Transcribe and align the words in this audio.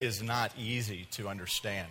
is 0.00 0.22
not 0.22 0.52
easy 0.58 1.06
to 1.12 1.28
understand. 1.28 1.88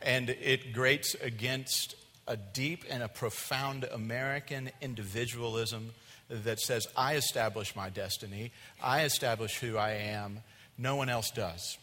And 0.00 0.30
it 0.30 0.72
grates 0.72 1.14
against 1.14 1.96
a 2.26 2.36
deep 2.36 2.84
and 2.88 3.02
a 3.02 3.08
profound 3.08 3.84
American 3.84 4.70
individualism 4.80 5.90
that 6.30 6.60
says, 6.60 6.86
I 6.96 7.16
establish 7.16 7.76
my 7.76 7.90
destiny, 7.90 8.52
I 8.82 9.02
establish 9.04 9.58
who 9.58 9.76
I 9.76 9.92
am, 9.92 10.42
no 10.78 10.96
one 10.96 11.08
else 11.08 11.30
does. 11.30 11.78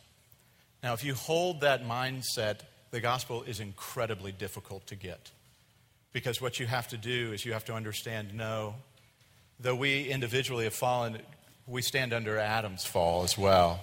Now, 0.84 0.94
if 0.94 1.04
you 1.04 1.13
hold 1.13 1.62
that 1.62 1.85
mindset, 1.85 2.62
the 2.90 2.99
gospel 2.99 3.44
is 3.44 3.60
incredibly 3.60 4.31
difficult 4.31 4.88
to 4.88 4.96
get. 4.96 5.29
Because 6.12 6.42
what 6.42 6.60
you 6.60 6.65
have 6.65 6.88
to 6.90 6.97
do 6.97 7.31
is 7.31 7.46
you 7.46 7.53
have 7.53 7.65
to 7.65 7.74
understand 7.74 8.33
no, 8.33 8.76
though 9.60 9.76
we 9.76 10.10
individually 10.10 10.63
have 10.63 10.74
fallen, 10.74 11.19
we 11.67 11.83
stand 11.83 12.12
under 12.12 12.38
Adam's 12.38 12.83
fall 12.83 13.24
as 13.24 13.38
well. 13.38 13.79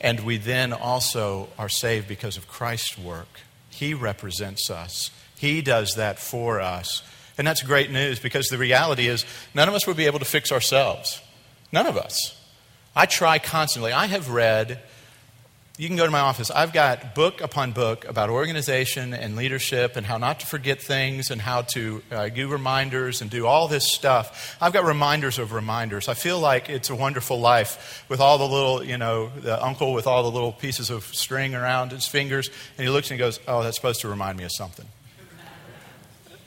And 0.00 0.20
we 0.20 0.36
then 0.36 0.72
also 0.72 1.48
are 1.58 1.68
saved 1.68 2.08
because 2.08 2.36
of 2.36 2.48
Christ's 2.48 2.98
work. 2.98 3.40
He 3.70 3.94
represents 3.94 4.70
us, 4.70 5.10
He 5.36 5.62
does 5.62 5.94
that 5.96 6.18
for 6.18 6.60
us. 6.60 7.02
And 7.38 7.46
that's 7.46 7.62
great 7.62 7.90
news 7.90 8.18
because 8.18 8.48
the 8.48 8.56
reality 8.56 9.08
is 9.08 9.26
none 9.54 9.68
of 9.68 9.74
us 9.74 9.86
would 9.86 9.96
be 9.96 10.06
able 10.06 10.18
to 10.20 10.24
fix 10.24 10.50
ourselves. 10.50 11.20
None 11.70 11.86
of 11.86 11.96
us. 11.96 12.40
I 12.94 13.04
try 13.04 13.38
constantly. 13.38 13.92
I 13.92 14.06
have 14.06 14.30
read 14.30 14.80
you 15.78 15.88
can 15.88 15.96
go 15.96 16.06
to 16.06 16.10
my 16.10 16.20
office. 16.20 16.50
I've 16.50 16.72
got 16.72 17.14
book 17.14 17.42
upon 17.42 17.72
book 17.72 18.06
about 18.06 18.30
organization 18.30 19.12
and 19.12 19.36
leadership 19.36 19.96
and 19.96 20.06
how 20.06 20.16
not 20.16 20.40
to 20.40 20.46
forget 20.46 20.80
things 20.80 21.30
and 21.30 21.38
how 21.40 21.62
to 21.74 22.02
uh, 22.10 22.28
do 22.30 22.48
reminders 22.48 23.20
and 23.20 23.30
do 23.30 23.46
all 23.46 23.68
this 23.68 23.92
stuff. 23.92 24.56
I've 24.60 24.72
got 24.72 24.84
reminders 24.84 25.38
of 25.38 25.52
reminders. 25.52 26.08
I 26.08 26.14
feel 26.14 26.40
like 26.40 26.70
it's 26.70 26.88
a 26.88 26.94
wonderful 26.94 27.40
life 27.40 28.04
with 28.08 28.20
all 28.20 28.38
the 28.38 28.48
little, 28.48 28.82
you 28.82 28.96
know, 28.96 29.28
the 29.28 29.62
uncle 29.62 29.92
with 29.92 30.06
all 30.06 30.22
the 30.22 30.30
little 30.30 30.52
pieces 30.52 30.88
of 30.88 31.04
string 31.04 31.54
around 31.54 31.92
his 31.92 32.06
fingers, 32.06 32.48
and 32.78 32.86
he 32.86 32.90
looks 32.90 33.10
and 33.10 33.18
he 33.20 33.24
goes, 33.24 33.38
Oh, 33.46 33.62
that's 33.62 33.76
supposed 33.76 34.00
to 34.00 34.08
remind 34.08 34.38
me 34.38 34.44
of 34.44 34.52
something. 34.52 34.86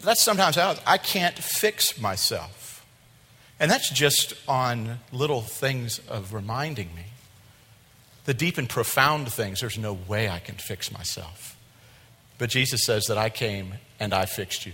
That's 0.02 0.24
sometimes 0.24 0.56
how 0.56 0.76
I 0.88 0.98
can't 0.98 1.36
fix 1.36 2.02
myself. 2.02 2.84
And 3.60 3.70
that's 3.70 3.92
just 3.92 4.34
on 4.48 5.00
little 5.12 5.42
things 5.42 6.00
of 6.08 6.34
reminding 6.34 6.96
me 6.96 7.09
the 8.30 8.34
deep 8.36 8.60
and 8.60 8.70
profound 8.70 9.28
things, 9.34 9.62
there's 9.62 9.80
no 9.80 9.98
way 10.08 10.30
I 10.30 10.38
can 10.38 10.54
fix 10.54 10.92
myself. 10.92 11.58
But 12.38 12.52
Jesus 12.52 12.82
says 12.86 13.06
that 13.06 13.18
I 13.18 13.32
came 13.32 13.74
and 14.00 14.14
I 14.14 14.28
fixed 14.28 14.68
you. 14.68 14.74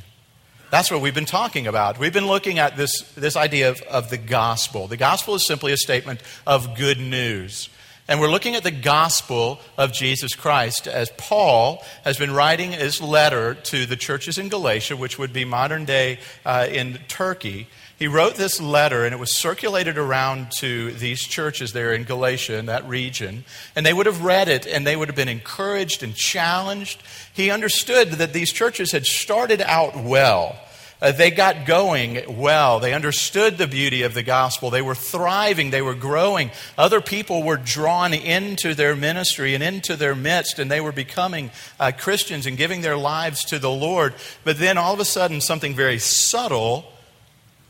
That's 0.71 0.91
what 0.91 0.99
we've 0.99 1.15
been 1.15 1.23
talking 1.23 1.65
about. 1.65 1.97
We've 1.97 2.11
been 2.11 2.27
looking 2.27 2.59
at 2.59 2.75
this, 2.75 3.03
this 3.13 3.37
idea 3.37 3.69
of, 3.69 3.81
of 3.83 4.09
the 4.09 4.17
gospel. 4.17 4.87
The 4.89 4.97
gospel 4.97 5.35
is 5.35 5.47
simply 5.47 5.71
a 5.71 5.77
statement 5.77 6.19
of 6.45 6.75
good 6.75 6.99
news. 6.99 7.69
And 8.09 8.19
we're 8.19 8.29
looking 8.29 8.55
at 8.55 8.63
the 8.63 8.71
gospel 8.71 9.61
of 9.77 9.93
Jesus 9.93 10.35
Christ 10.35 10.85
as 10.85 11.09
Paul 11.11 11.81
has 12.03 12.17
been 12.17 12.31
writing 12.31 12.73
his 12.73 13.01
letter 13.01 13.53
to 13.55 13.85
the 13.85 13.95
churches 13.95 14.37
in 14.37 14.49
Galatia, 14.49 14.97
which 14.97 15.17
would 15.17 15.31
be 15.31 15.45
modern 15.45 15.85
day 15.85 16.19
uh, 16.45 16.67
in 16.69 16.99
Turkey. 17.07 17.69
He 17.97 18.07
wrote 18.07 18.35
this 18.35 18.59
letter, 18.59 19.05
and 19.05 19.13
it 19.13 19.19
was 19.19 19.37
circulated 19.37 19.97
around 19.97 20.51
to 20.57 20.91
these 20.91 21.21
churches 21.21 21.71
there 21.71 21.93
in 21.93 22.03
Galatia, 22.03 22.57
in 22.57 22.65
that 22.65 22.85
region. 22.89 23.45
And 23.73 23.85
they 23.85 23.93
would 23.93 24.05
have 24.05 24.21
read 24.21 24.49
it, 24.49 24.67
and 24.67 24.85
they 24.85 24.97
would 24.97 25.07
have 25.07 25.15
been 25.15 25.29
encouraged 25.29 26.03
and 26.03 26.13
challenged. 26.13 27.01
He 27.33 27.49
understood 27.49 28.11
that 28.11 28.33
these 28.33 28.51
churches 28.51 28.91
had 28.91 29.05
started 29.05 29.61
out 29.61 29.95
well. 29.95 30.57
Uh, 31.01 31.13
they 31.13 31.31
got 31.31 31.65
going 31.65 32.37
well. 32.37 32.81
They 32.81 32.93
understood 32.93 33.57
the 33.57 33.67
beauty 33.67 34.01
of 34.01 34.13
the 34.13 34.23
gospel. 34.23 34.69
They 34.69 34.81
were 34.81 34.95
thriving. 34.95 35.69
They 35.69 35.81
were 35.81 35.95
growing. 35.95 36.51
Other 36.77 36.99
people 36.99 37.43
were 37.43 37.57
drawn 37.57 38.13
into 38.13 38.73
their 38.73 38.95
ministry 38.95 39.53
and 39.53 39.63
into 39.63 39.95
their 39.95 40.15
midst, 40.15 40.59
and 40.59 40.69
they 40.69 40.81
were 40.81 40.91
becoming 40.91 41.51
uh, 41.79 41.93
Christians 41.97 42.45
and 42.45 42.57
giving 42.57 42.81
their 42.81 42.97
lives 42.97 43.45
to 43.45 43.59
the 43.59 43.71
Lord. 43.71 44.15
But 44.43 44.57
then 44.57 44.77
all 44.77 44.93
of 44.93 44.99
a 44.99 45.05
sudden, 45.05 45.39
something 45.39 45.75
very 45.75 45.99
subtle 45.99 46.91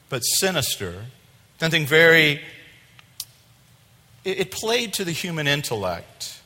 but 0.09 0.19
sinister, 0.19 1.05
something 1.59 1.85
very. 1.85 2.41
It, 4.23 4.49
played 4.49 4.93
to 4.93 5.05
the 5.05 5.11
human 5.11 5.47
intellect, 5.47 6.41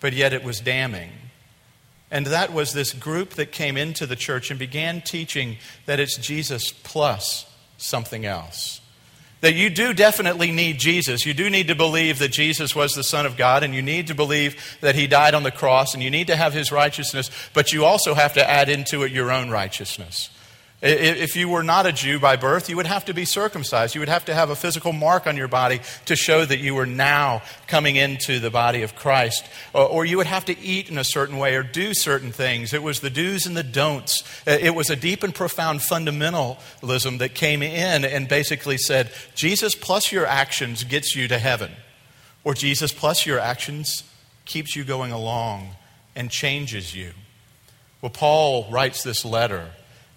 but 0.00 0.12
yet 0.12 0.34
it 0.34 0.44
was 0.44 0.60
damning. 0.60 1.10
And 2.10 2.26
that 2.26 2.52
was 2.52 2.74
this 2.74 2.92
group 2.92 3.30
that 3.30 3.52
came 3.52 3.78
into 3.78 4.04
the 4.04 4.16
church 4.16 4.50
and 4.50 4.58
began 4.58 5.00
teaching 5.00 5.56
that 5.86 5.98
it's 5.98 6.18
Jesus 6.18 6.70
plus 6.70 7.50
something 7.78 8.26
else. 8.26 8.82
That 9.40 9.54
you 9.54 9.70
do 9.70 9.92
definitely 9.92 10.52
need 10.52 10.78
Jesus. 10.78 11.24
You 11.24 11.34
do 11.34 11.50
need 11.50 11.68
to 11.68 11.74
believe 11.74 12.18
that 12.20 12.28
Jesus 12.28 12.76
was 12.76 12.92
the 12.92 13.02
Son 13.02 13.26
of 13.26 13.36
God, 13.36 13.64
and 13.64 13.74
you 13.74 13.82
need 13.82 14.06
to 14.08 14.14
believe 14.14 14.76
that 14.82 14.94
He 14.94 15.06
died 15.06 15.34
on 15.34 15.42
the 15.42 15.50
cross, 15.50 15.94
and 15.94 16.02
you 16.02 16.10
need 16.10 16.28
to 16.28 16.36
have 16.36 16.52
His 16.52 16.70
righteousness, 16.70 17.30
but 17.54 17.72
you 17.72 17.84
also 17.84 18.14
have 18.14 18.34
to 18.34 18.48
add 18.48 18.68
into 18.68 19.02
it 19.02 19.10
your 19.10 19.32
own 19.32 19.50
righteousness. 19.50 20.30
If 20.84 21.36
you 21.36 21.48
were 21.48 21.62
not 21.62 21.86
a 21.86 21.92
Jew 21.92 22.18
by 22.18 22.34
birth, 22.34 22.68
you 22.68 22.74
would 22.74 22.86
have 22.86 23.04
to 23.04 23.14
be 23.14 23.24
circumcised. 23.24 23.94
You 23.94 24.00
would 24.00 24.08
have 24.08 24.24
to 24.24 24.34
have 24.34 24.50
a 24.50 24.56
physical 24.56 24.92
mark 24.92 25.28
on 25.28 25.36
your 25.36 25.46
body 25.46 25.80
to 26.06 26.16
show 26.16 26.44
that 26.44 26.58
you 26.58 26.74
were 26.74 26.86
now 26.86 27.42
coming 27.68 27.94
into 27.94 28.40
the 28.40 28.50
body 28.50 28.82
of 28.82 28.96
Christ. 28.96 29.44
Or 29.72 30.04
you 30.04 30.16
would 30.16 30.26
have 30.26 30.44
to 30.46 30.58
eat 30.58 30.90
in 30.90 30.98
a 30.98 31.04
certain 31.04 31.38
way 31.38 31.54
or 31.54 31.62
do 31.62 31.94
certain 31.94 32.32
things. 32.32 32.72
It 32.72 32.82
was 32.82 32.98
the 32.98 33.10
do's 33.10 33.46
and 33.46 33.56
the 33.56 33.62
don'ts. 33.62 34.24
Uh, 34.44 34.58
it 34.60 34.74
was 34.74 34.90
a 34.90 34.96
deep 34.96 35.22
and 35.22 35.32
profound 35.32 35.80
fundamentalism 35.80 37.18
that 37.18 37.36
came 37.36 37.62
in 37.62 38.04
and 38.04 38.26
basically 38.26 38.76
said, 38.76 39.12
Jesus 39.36 39.76
plus 39.76 40.10
your 40.10 40.26
actions 40.26 40.82
gets 40.82 41.14
you 41.14 41.28
to 41.28 41.38
heaven. 41.38 41.70
Or 42.42 42.54
Jesus 42.54 42.92
plus 42.92 43.24
your 43.24 43.38
actions 43.38 44.02
keeps 44.46 44.74
you 44.74 44.82
going 44.82 45.12
along 45.12 45.76
and 46.16 46.28
changes 46.28 46.92
you. 46.92 47.12
Well, 48.00 48.10
Paul 48.10 48.68
writes 48.68 49.04
this 49.04 49.24
letter 49.24 49.70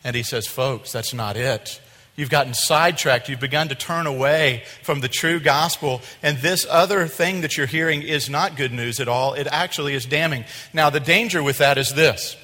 and 0.05 0.15
he 0.15 0.23
says, 0.23 0.47
Folks, 0.47 0.93
that's 0.93 1.13
not 1.13 1.35
it. 1.35 1.81
You've 2.15 2.29
gotten 2.29 2.53
sidetracked. 2.53 3.27
You've 3.27 3.41
begun 3.41 3.67
to 3.67 3.75
turn 3.75 4.07
away 4.07 4.63
from 4.83 5.01
the 5.01 5.09
true 5.09 5.41
gospel. 5.41 6.01
And 6.23 6.37
this 6.37 6.65
other 6.69 7.07
thing 7.07 7.41
that 7.41 7.57
you're 7.57 7.67
hearing 7.67 8.03
is 8.03 8.29
not 8.29 8.55
good 8.55 8.71
news 8.71 9.01
at 9.01 9.09
all. 9.09 9.33
It 9.33 9.47
actually 9.51 9.95
is 9.95 10.05
damning. 10.05 10.45
Now, 10.73 10.89
the 10.89 11.01
danger 11.01 11.43
with 11.43 11.57
that 11.57 11.77
is 11.77 11.93
this. 11.93 12.37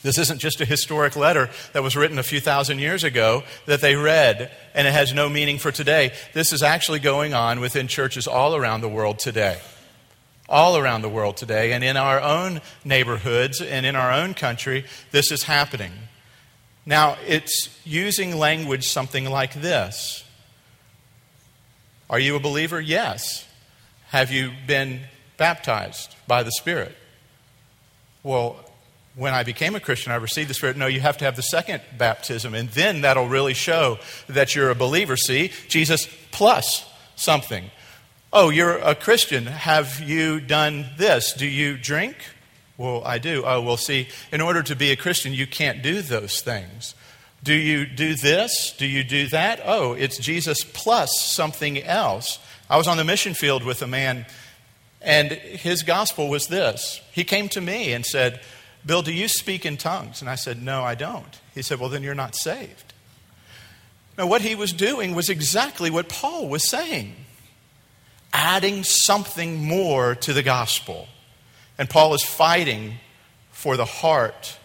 This 0.00 0.16
isn't 0.16 0.38
just 0.38 0.60
a 0.60 0.64
historic 0.64 1.16
letter 1.16 1.50
that 1.72 1.82
was 1.82 1.96
written 1.96 2.18
a 2.18 2.22
few 2.22 2.40
thousand 2.40 2.78
years 2.78 3.02
ago 3.02 3.42
that 3.66 3.80
they 3.80 3.96
read 3.96 4.50
and 4.72 4.86
it 4.86 4.92
has 4.92 5.12
no 5.12 5.28
meaning 5.28 5.58
for 5.58 5.72
today. 5.72 6.12
This 6.32 6.52
is 6.52 6.62
actually 6.62 7.00
going 7.00 7.34
on 7.34 7.60
within 7.60 7.88
churches 7.88 8.28
all 8.28 8.54
around 8.54 8.80
the 8.80 8.88
world 8.88 9.18
today. 9.18 9.60
All 10.48 10.78
around 10.78 11.02
the 11.02 11.08
world 11.08 11.36
today. 11.36 11.72
And 11.72 11.82
in 11.82 11.96
our 11.96 12.20
own 12.20 12.62
neighborhoods 12.84 13.60
and 13.60 13.84
in 13.84 13.96
our 13.96 14.12
own 14.12 14.32
country, 14.34 14.86
this 15.10 15.32
is 15.32 15.42
happening. 15.42 15.92
Now, 16.88 17.18
it's 17.26 17.68
using 17.84 18.38
language 18.38 18.88
something 18.88 19.26
like 19.28 19.52
this 19.52 20.24
Are 22.08 22.18
you 22.18 22.34
a 22.34 22.40
believer? 22.40 22.80
Yes. 22.80 23.46
Have 24.06 24.32
you 24.32 24.52
been 24.66 25.00
baptized 25.36 26.16
by 26.26 26.42
the 26.42 26.50
Spirit? 26.50 26.96
Well, 28.22 28.56
when 29.16 29.34
I 29.34 29.42
became 29.42 29.74
a 29.74 29.80
Christian, 29.80 30.12
I 30.12 30.14
received 30.14 30.48
the 30.48 30.54
Spirit. 30.54 30.78
No, 30.78 30.86
you 30.86 31.00
have 31.00 31.18
to 31.18 31.26
have 31.26 31.36
the 31.36 31.42
second 31.42 31.82
baptism, 31.98 32.54
and 32.54 32.70
then 32.70 33.02
that'll 33.02 33.28
really 33.28 33.52
show 33.52 33.98
that 34.26 34.54
you're 34.54 34.70
a 34.70 34.74
believer. 34.74 35.18
See, 35.18 35.52
Jesus 35.68 36.08
plus 36.30 36.90
something. 37.16 37.70
Oh, 38.32 38.48
you're 38.48 38.78
a 38.78 38.94
Christian. 38.94 39.44
Have 39.44 40.00
you 40.00 40.40
done 40.40 40.86
this? 40.96 41.34
Do 41.34 41.46
you 41.46 41.76
drink? 41.76 42.16
Well, 42.78 43.02
I 43.04 43.18
do. 43.18 43.42
Oh, 43.44 43.60
well, 43.60 43.76
see, 43.76 44.08
in 44.32 44.40
order 44.40 44.62
to 44.62 44.76
be 44.76 44.92
a 44.92 44.96
Christian, 44.96 45.34
you 45.34 45.46
can't 45.46 45.82
do 45.82 46.00
those 46.00 46.40
things. 46.40 46.94
Do 47.42 47.52
you 47.52 47.84
do 47.84 48.14
this? 48.14 48.72
Do 48.76 48.86
you 48.86 49.04
do 49.04 49.26
that? 49.28 49.60
Oh, 49.64 49.92
it's 49.92 50.16
Jesus 50.16 50.58
plus 50.64 51.20
something 51.20 51.82
else. 51.82 52.38
I 52.70 52.76
was 52.76 52.86
on 52.86 52.96
the 52.96 53.04
mission 53.04 53.34
field 53.34 53.64
with 53.64 53.82
a 53.82 53.86
man, 53.86 54.26
and 55.02 55.32
his 55.32 55.82
gospel 55.82 56.28
was 56.28 56.46
this. 56.46 57.00
He 57.12 57.24
came 57.24 57.48
to 57.50 57.60
me 57.60 57.92
and 57.92 58.06
said, 58.06 58.40
Bill, 58.86 59.02
do 59.02 59.12
you 59.12 59.26
speak 59.26 59.66
in 59.66 59.76
tongues? 59.76 60.20
And 60.20 60.30
I 60.30 60.36
said, 60.36 60.62
No, 60.62 60.82
I 60.82 60.94
don't. 60.94 61.40
He 61.54 61.62
said, 61.62 61.80
Well, 61.80 61.88
then 61.88 62.02
you're 62.02 62.14
not 62.14 62.36
saved. 62.36 62.94
Now, 64.16 64.26
what 64.26 64.42
he 64.42 64.54
was 64.54 64.72
doing 64.72 65.14
was 65.14 65.28
exactly 65.28 65.90
what 65.90 66.08
Paul 66.08 66.48
was 66.48 66.68
saying 66.68 67.14
adding 68.32 68.84
something 68.84 69.64
more 69.64 70.14
to 70.14 70.32
the 70.32 70.42
gospel. 70.42 71.08
And 71.78 71.88
Paul 71.88 72.14
is 72.14 72.22
fighting 72.22 72.94
for 73.50 73.76
the 73.76 73.84
heart 73.84 74.58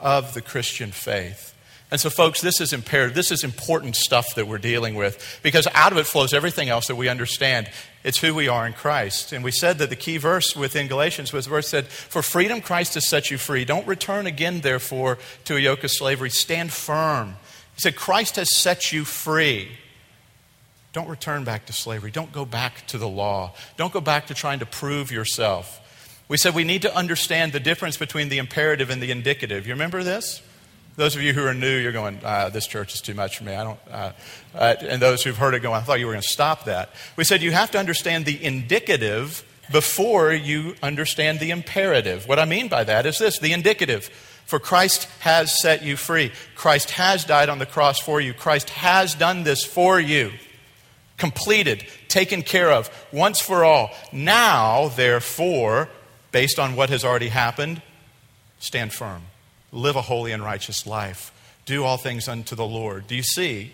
of 0.00 0.34
the 0.34 0.42
Christian 0.42 0.92
faith. 0.92 1.50
And 1.90 2.00
so, 2.00 2.08
folks, 2.08 2.40
this 2.40 2.60
is 2.60 2.72
imperative. 2.72 3.16
This 3.16 3.32
is 3.32 3.42
important 3.42 3.96
stuff 3.96 4.36
that 4.36 4.46
we're 4.46 4.58
dealing 4.58 4.94
with 4.94 5.40
because 5.42 5.66
out 5.74 5.90
of 5.90 5.98
it 5.98 6.06
flows 6.06 6.32
everything 6.32 6.68
else 6.68 6.86
that 6.86 6.94
we 6.94 7.08
understand. 7.08 7.68
It's 8.04 8.20
who 8.20 8.32
we 8.32 8.46
are 8.46 8.64
in 8.64 8.74
Christ. 8.74 9.32
And 9.32 9.42
we 9.42 9.50
said 9.50 9.78
that 9.78 9.90
the 9.90 9.96
key 9.96 10.16
verse 10.16 10.54
within 10.54 10.86
Galatians 10.86 11.32
was 11.32 11.46
the 11.46 11.50
verse 11.50 11.68
said, 11.68 11.88
For 11.88 12.22
freedom 12.22 12.60
Christ 12.60 12.94
has 12.94 13.08
set 13.08 13.30
you 13.30 13.38
free. 13.38 13.64
Don't 13.64 13.86
return 13.88 14.26
again, 14.26 14.60
therefore, 14.60 15.18
to 15.44 15.56
a 15.56 15.60
yoke 15.60 15.82
of 15.82 15.90
slavery. 15.90 16.30
Stand 16.30 16.72
firm. 16.72 17.34
He 17.74 17.80
said, 17.80 17.96
Christ 17.96 18.36
has 18.36 18.54
set 18.56 18.92
you 18.92 19.04
free. 19.04 19.72
Don't 20.92 21.08
return 21.08 21.42
back 21.42 21.66
to 21.66 21.72
slavery. 21.72 22.12
Don't 22.12 22.32
go 22.32 22.44
back 22.44 22.86
to 22.88 22.98
the 22.98 23.08
law. 23.08 23.54
Don't 23.76 23.92
go 23.92 24.00
back 24.00 24.26
to 24.26 24.34
trying 24.34 24.60
to 24.60 24.66
prove 24.66 25.10
yourself. 25.10 25.80
We 26.30 26.36
said 26.36 26.54
we 26.54 26.62
need 26.62 26.82
to 26.82 26.96
understand 26.96 27.52
the 27.52 27.58
difference 27.58 27.96
between 27.96 28.28
the 28.28 28.38
imperative 28.38 28.88
and 28.88 29.02
the 29.02 29.10
indicative. 29.10 29.66
You 29.66 29.72
remember 29.72 30.04
this? 30.04 30.40
Those 30.94 31.16
of 31.16 31.22
you 31.22 31.32
who 31.32 31.44
are 31.44 31.54
new, 31.54 31.76
you're 31.76 31.90
going, 31.90 32.20
ah, 32.24 32.50
this 32.50 32.68
church 32.68 32.94
is 32.94 33.00
too 33.00 33.14
much 33.14 33.38
for 33.38 33.42
me. 33.42 33.52
I 33.52 33.64
don't. 33.64 33.80
Uh, 33.90 34.12
uh, 34.54 34.74
and 34.80 35.02
those 35.02 35.24
who've 35.24 35.36
heard 35.36 35.54
it 35.54 35.60
go, 35.60 35.72
I 35.72 35.80
thought 35.80 35.98
you 35.98 36.06
were 36.06 36.12
going 36.12 36.22
to 36.22 36.28
stop 36.28 36.66
that. 36.66 36.90
We 37.16 37.24
said 37.24 37.42
you 37.42 37.50
have 37.50 37.72
to 37.72 37.78
understand 37.78 38.26
the 38.26 38.44
indicative 38.44 39.44
before 39.72 40.32
you 40.32 40.76
understand 40.84 41.40
the 41.40 41.50
imperative. 41.50 42.28
What 42.28 42.38
I 42.38 42.44
mean 42.44 42.68
by 42.68 42.84
that 42.84 43.06
is 43.06 43.18
this 43.18 43.40
the 43.40 43.52
indicative. 43.52 44.04
For 44.46 44.60
Christ 44.60 45.08
has 45.20 45.60
set 45.60 45.82
you 45.82 45.96
free. 45.96 46.30
Christ 46.54 46.92
has 46.92 47.24
died 47.24 47.48
on 47.48 47.58
the 47.58 47.66
cross 47.66 47.98
for 47.98 48.20
you. 48.20 48.34
Christ 48.34 48.70
has 48.70 49.16
done 49.16 49.42
this 49.42 49.64
for 49.64 49.98
you. 49.98 50.30
Completed, 51.16 51.84
taken 52.06 52.42
care 52.42 52.70
of, 52.70 52.88
once 53.12 53.40
for 53.40 53.64
all. 53.64 53.90
Now, 54.12 54.90
therefore, 54.90 55.88
based 56.32 56.58
on 56.58 56.76
what 56.76 56.90
has 56.90 57.04
already 57.04 57.28
happened, 57.28 57.82
stand 58.58 58.92
firm. 58.92 59.22
Live 59.72 59.96
a 59.96 60.02
holy 60.02 60.32
and 60.32 60.42
righteous 60.42 60.86
life. 60.86 61.32
Do 61.64 61.84
all 61.84 61.96
things 61.96 62.28
unto 62.28 62.56
the 62.56 62.66
Lord. 62.66 63.06
Do 63.06 63.14
you 63.14 63.22
see? 63.22 63.72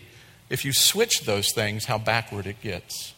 If 0.48 0.64
you 0.64 0.72
switch 0.72 1.22
those 1.22 1.52
things, 1.52 1.86
how 1.86 1.98
backward 1.98 2.46
it 2.46 2.60
gets. 2.60 3.14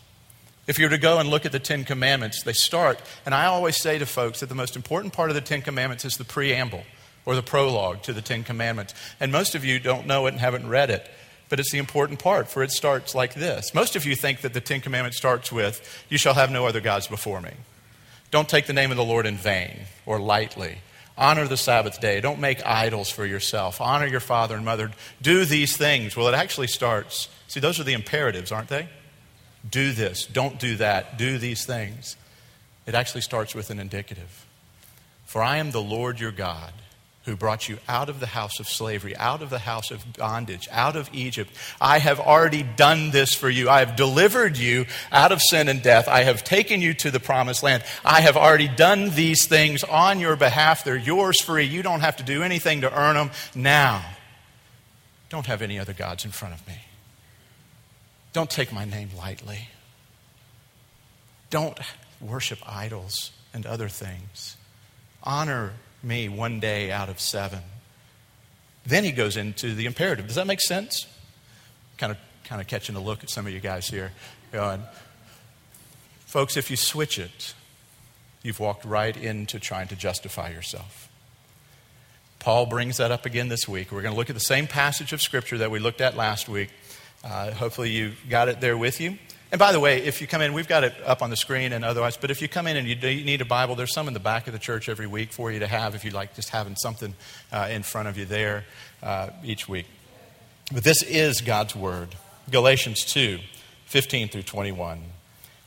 If 0.67 0.79
you 0.79 0.85
were 0.85 0.91
to 0.91 0.99
go 0.99 1.19
and 1.19 1.31
look 1.31 1.47
at 1.47 1.53
the 1.53 1.59
Ten 1.59 1.85
Commandments, 1.85 2.43
they 2.43 2.53
start, 2.53 3.01
and 3.25 3.35
I 3.35 3.47
always 3.47 3.77
say 3.77 3.99
to 3.99 4.07
folks 4.07 4.41
that 4.41 4.49
the 4.49 4.55
most 4.55 4.77
important 4.77 5.15
part 5.15 5.31
of 5.31 5.35
the 5.35 5.41
Ten 5.41 5.63
Commandments 5.63 6.05
is 6.05 6.17
the 6.17 6.25
preamble 6.25 6.85
or 7.25 7.35
the 7.35 7.43
prologue 7.43 8.03
to 8.03 8.13
the 8.13 8.23
Ten 8.23 8.45
Commandments. 8.45 8.95
And 9.19 9.33
most 9.33 9.55
of 9.55 9.65
you 9.65 9.79
don't 9.81 10.07
know 10.07 10.27
it 10.27 10.31
and 10.31 10.41
haven't 10.41 10.69
read 10.69 10.91
it, 10.91 11.11
but 11.49 11.59
it's 11.59 11.73
the 11.73 11.79
important 11.79 12.19
part, 12.19 12.49
for 12.49 12.63
it 12.63 12.71
starts 12.71 13.15
like 13.15 13.35
this. 13.35 13.75
Most 13.75 13.97
of 13.97 14.05
you 14.05 14.15
think 14.15 14.43
that 14.43 14.53
the 14.53 14.61
Ten 14.61 14.81
Commandments 14.81 15.17
starts 15.17 15.51
with, 15.51 16.05
You 16.09 16.19
shall 16.19 16.35
have 16.35 16.51
no 16.51 16.67
other 16.67 16.81
gods 16.81 17.07
before 17.07 17.41
me. 17.41 17.53
Don't 18.31 18.49
take 18.49 18.67
the 18.67 18.73
name 18.73 18.91
of 18.91 18.97
the 18.97 19.05
Lord 19.05 19.27
in 19.27 19.37
vain 19.37 19.81
or 20.07 20.19
lightly. 20.19 20.79
Honor 21.17 21.49
the 21.49 21.57
Sabbath 21.57 22.01
day. 22.01 22.21
Don't 22.21 22.39
make 22.39 22.65
idols 22.65 23.11
for 23.11 23.27
yourself. 23.27 23.81
Honor 23.81 24.07
your 24.07 24.21
father 24.21 24.55
and 24.55 24.65
mother. 24.65 24.93
Do 25.21 25.45
these 25.45 25.77
things. 25.77 26.17
Well, 26.17 26.29
it 26.29 26.35
actually 26.35 26.69
starts. 26.69 27.29
See, 27.49 27.61
those 27.61 27.81
are 27.81 27.85
the 27.85 27.95
imperatives, 27.95 28.53
aren't 28.53 28.69
they? 28.69 28.89
Do 29.69 29.93
this. 29.93 30.27
Don't 30.27 30.59
do 30.61 30.77
that. 30.77 31.19
Do 31.19 31.39
these 31.39 31.65
things. 31.67 32.17
It 32.87 32.95
actually 32.95 33.23
starts 33.23 33.55
with 33.55 33.71
an 33.71 33.81
indicative. 33.81 34.47
For 35.27 35.43
I 35.43 35.57
am 35.57 35.73
the 35.73 35.83
Lord 35.83 36.21
your 36.21 36.31
God 36.31 36.73
who 37.29 37.37
brought 37.37 37.69
you 37.69 37.79
out 37.87 38.09
of 38.09 38.21
the 38.21 38.27
house 38.27 38.59
of 38.59 38.67
slavery, 38.67 39.15
out 39.17 39.43
of 39.43 39.51
the 39.51 39.59
house 39.59 39.91
of 39.91 40.15
bondage, 40.15 40.67
out 40.73 40.97
of 40.97 41.11
Egypt. 41.13 41.51
I 41.79 41.99
have 41.99 42.19
already 42.19 42.63
done 42.63 43.11
this 43.11 43.35
for 43.35 43.51
you. 43.51 43.69
I 43.69 43.81
have 43.81 43.97
delivered 43.97 44.57
you 44.57 44.87
out 45.13 45.31
of 45.31 45.43
sin 45.43 45.69
and 45.69 45.83
death. 45.83 46.09
I 46.09 46.23
have 46.23 46.43
taken 46.43 46.81
you 46.81 46.95
to 46.95 47.11
the 47.11 47.21
promised 47.21 47.63
land. 47.63 47.85
I 48.03 48.23
have 48.23 48.39
already 48.39 48.67
done 48.67 49.11
these 49.11 49.47
things 49.47 49.85
on 49.85 50.21
your 50.21 50.37
behalf. 50.37 50.85
They're 50.85 50.97
yours 50.97 51.41
free. 51.43 51.65
You 51.65 51.83
don't 51.83 52.01
have 52.01 52.17
to 52.17 52.23
do 52.23 52.43
anything 52.43 52.81
to 52.81 52.99
earn 52.99 53.15
them. 53.15 53.31
Now, 53.55 54.05
don't 55.29 55.47
have 55.47 55.61
any 55.61 55.79
other 55.79 55.93
gods 55.93 56.25
in 56.25 56.31
front 56.31 56.55
of 56.55 56.67
me. 56.67 56.79
Don't 58.33 58.49
take 58.49 58.73
my 58.73 58.87
name 58.87 59.11
lightly. 59.19 59.69
Don't 61.51 61.79
worship 62.23 62.59
idols 62.67 63.33
and 63.53 63.67
other 63.67 63.91
things. 63.91 64.57
Honor 65.23 65.75
me 66.03 66.29
one 66.29 66.61
day 66.61 66.91
out 66.91 67.09
of 67.09 67.21
seven. 67.21 67.61
Then 68.87 69.05
he 69.05 69.13
goes 69.13 69.37
into 69.37 69.75
the 69.75 69.87
imperative. 69.87 70.27
Does 70.27 70.37
that 70.37 70.47
make 70.47 70.61
sense? 70.61 71.07
Kind 71.99 72.13
of, 72.13 72.19
kind 72.45 72.61
of 72.61 72.67
catching 72.67 72.97
a 72.97 73.01
look 73.01 73.23
at 73.23 73.31
some 73.31 73.47
of 73.47 73.53
you 73.53 73.61
guys 73.61 73.89
here. 73.89 74.13
Going, 74.53 74.83
folks, 76.27 76.57
if 76.57 76.71
you 76.71 76.77
switch 76.77 77.19
it, 77.19 77.55
you've 78.43 78.61
walked 78.61 78.85
right 78.85 79.17
into 79.17 79.59
trying 79.59 79.89
to 79.89 79.97
justify 79.97 80.51
yourself. 80.51 81.09
Paul 82.39 82.67
brings 82.67 82.99
that 82.99 83.11
up 83.11 83.27
again 83.27 83.49
this 83.49 83.69
week. 83.69 83.91
We're 83.91 84.03
going 84.03 84.15
to 84.15 84.19
look 84.19 84.31
at 84.31 84.37
the 84.37 84.41
same 84.41 84.67
passage 84.67 85.13
of 85.13 85.21
Scripture 85.21 85.59
that 85.59 85.71
we 85.71 85.81
looked 85.81 86.01
at 86.01 86.17
last 86.17 86.49
week. 86.49 86.71
Uh, 87.25 87.51
hopefully, 87.51 87.91
you 87.91 88.13
got 88.31 88.49
it 88.49 88.61
there 88.61 88.79
with 88.79 89.01
you. 89.01 89.19
And 89.51 89.59
by 89.59 89.73
the 89.73 89.81
way, 89.81 90.03
if 90.03 90.21
you 90.21 90.27
come 90.27 90.43
in, 90.43 90.53
we've 90.53 90.69
got 90.69 90.85
it 90.85 90.95
up 91.07 91.23
on 91.23 91.31
the 91.31 91.37
screen 91.37 91.73
and 91.73 91.85
otherwise, 91.85 92.19
but 92.19 92.31
if 92.31 92.43
you 92.43 92.49
come 92.49 92.67
in 92.67 92.77
and 92.77 92.87
you 92.87 92.97
need 92.97 93.41
a 93.41 93.47
Bible, 93.47 93.77
there's 93.77 93.95
some 93.95 94.07
in 94.07 94.15
the 94.15 94.21
back 94.21 94.47
of 94.47 94.53
the 94.53 94.59
church 94.59 94.89
every 94.91 95.07
week 95.07 95.33
for 95.33 95.51
you 95.51 95.61
to 95.61 95.67
have 95.67 95.95
if 95.95 96.05
you 96.05 96.11
like 96.11 96.35
just 96.35 96.51
having 96.51 96.77
something 96.77 97.15
uh, 97.51 97.69
in 97.71 97.83
front 97.83 98.09
of 98.09 98.19
you 98.19 98.27
there 98.27 98.65
uh, 99.03 99.31
each 99.43 99.67
week. 99.67 99.87
But 100.73 100.85
this 100.85 101.03
is 101.03 101.41
God's 101.41 101.75
Word. 101.75 102.15
Galatians 102.51 103.05
2 103.07 103.39
15 103.87 104.29
through 104.29 104.43
21. 104.43 105.03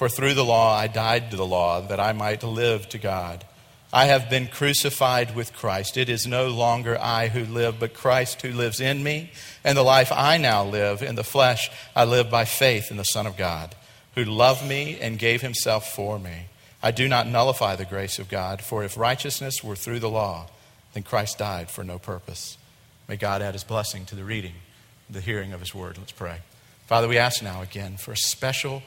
For 0.00 0.08
through 0.08 0.32
the 0.32 0.46
law 0.46 0.74
I 0.74 0.86
died 0.86 1.30
to 1.30 1.36
the 1.36 1.44
law, 1.44 1.82
that 1.82 2.00
I 2.00 2.14
might 2.14 2.42
live 2.42 2.88
to 2.88 2.96
God. 2.96 3.44
I 3.92 4.06
have 4.06 4.30
been 4.30 4.46
crucified 4.46 5.36
with 5.36 5.52
Christ. 5.52 5.98
It 5.98 6.08
is 6.08 6.26
no 6.26 6.48
longer 6.48 6.98
I 6.98 7.28
who 7.28 7.44
live, 7.44 7.78
but 7.78 7.92
Christ 7.92 8.40
who 8.40 8.50
lives 8.50 8.80
in 8.80 9.02
me. 9.02 9.30
And 9.62 9.76
the 9.76 9.82
life 9.82 10.10
I 10.10 10.38
now 10.38 10.64
live 10.64 11.02
in 11.02 11.16
the 11.16 11.22
flesh, 11.22 11.70
I 11.94 12.04
live 12.04 12.30
by 12.30 12.46
faith 12.46 12.90
in 12.90 12.96
the 12.96 13.04
Son 13.04 13.26
of 13.26 13.36
God, 13.36 13.74
who 14.14 14.24
loved 14.24 14.66
me 14.66 14.98
and 14.98 15.18
gave 15.18 15.42
himself 15.42 15.92
for 15.92 16.18
me. 16.18 16.46
I 16.82 16.92
do 16.92 17.06
not 17.06 17.26
nullify 17.26 17.76
the 17.76 17.84
grace 17.84 18.18
of 18.18 18.30
God, 18.30 18.62
for 18.62 18.82
if 18.82 18.96
righteousness 18.96 19.62
were 19.62 19.76
through 19.76 20.00
the 20.00 20.08
law, 20.08 20.46
then 20.94 21.02
Christ 21.02 21.36
died 21.36 21.68
for 21.68 21.84
no 21.84 21.98
purpose. 21.98 22.56
May 23.06 23.18
God 23.18 23.42
add 23.42 23.52
his 23.52 23.64
blessing 23.64 24.06
to 24.06 24.14
the 24.14 24.24
reading, 24.24 24.54
the 25.10 25.20
hearing 25.20 25.52
of 25.52 25.60
his 25.60 25.74
word. 25.74 25.98
Let's 25.98 26.10
pray. 26.10 26.38
Father, 26.86 27.06
we 27.06 27.18
ask 27.18 27.42
now 27.42 27.60
again 27.60 27.98
for 27.98 28.12
a 28.12 28.16
special 28.16 28.82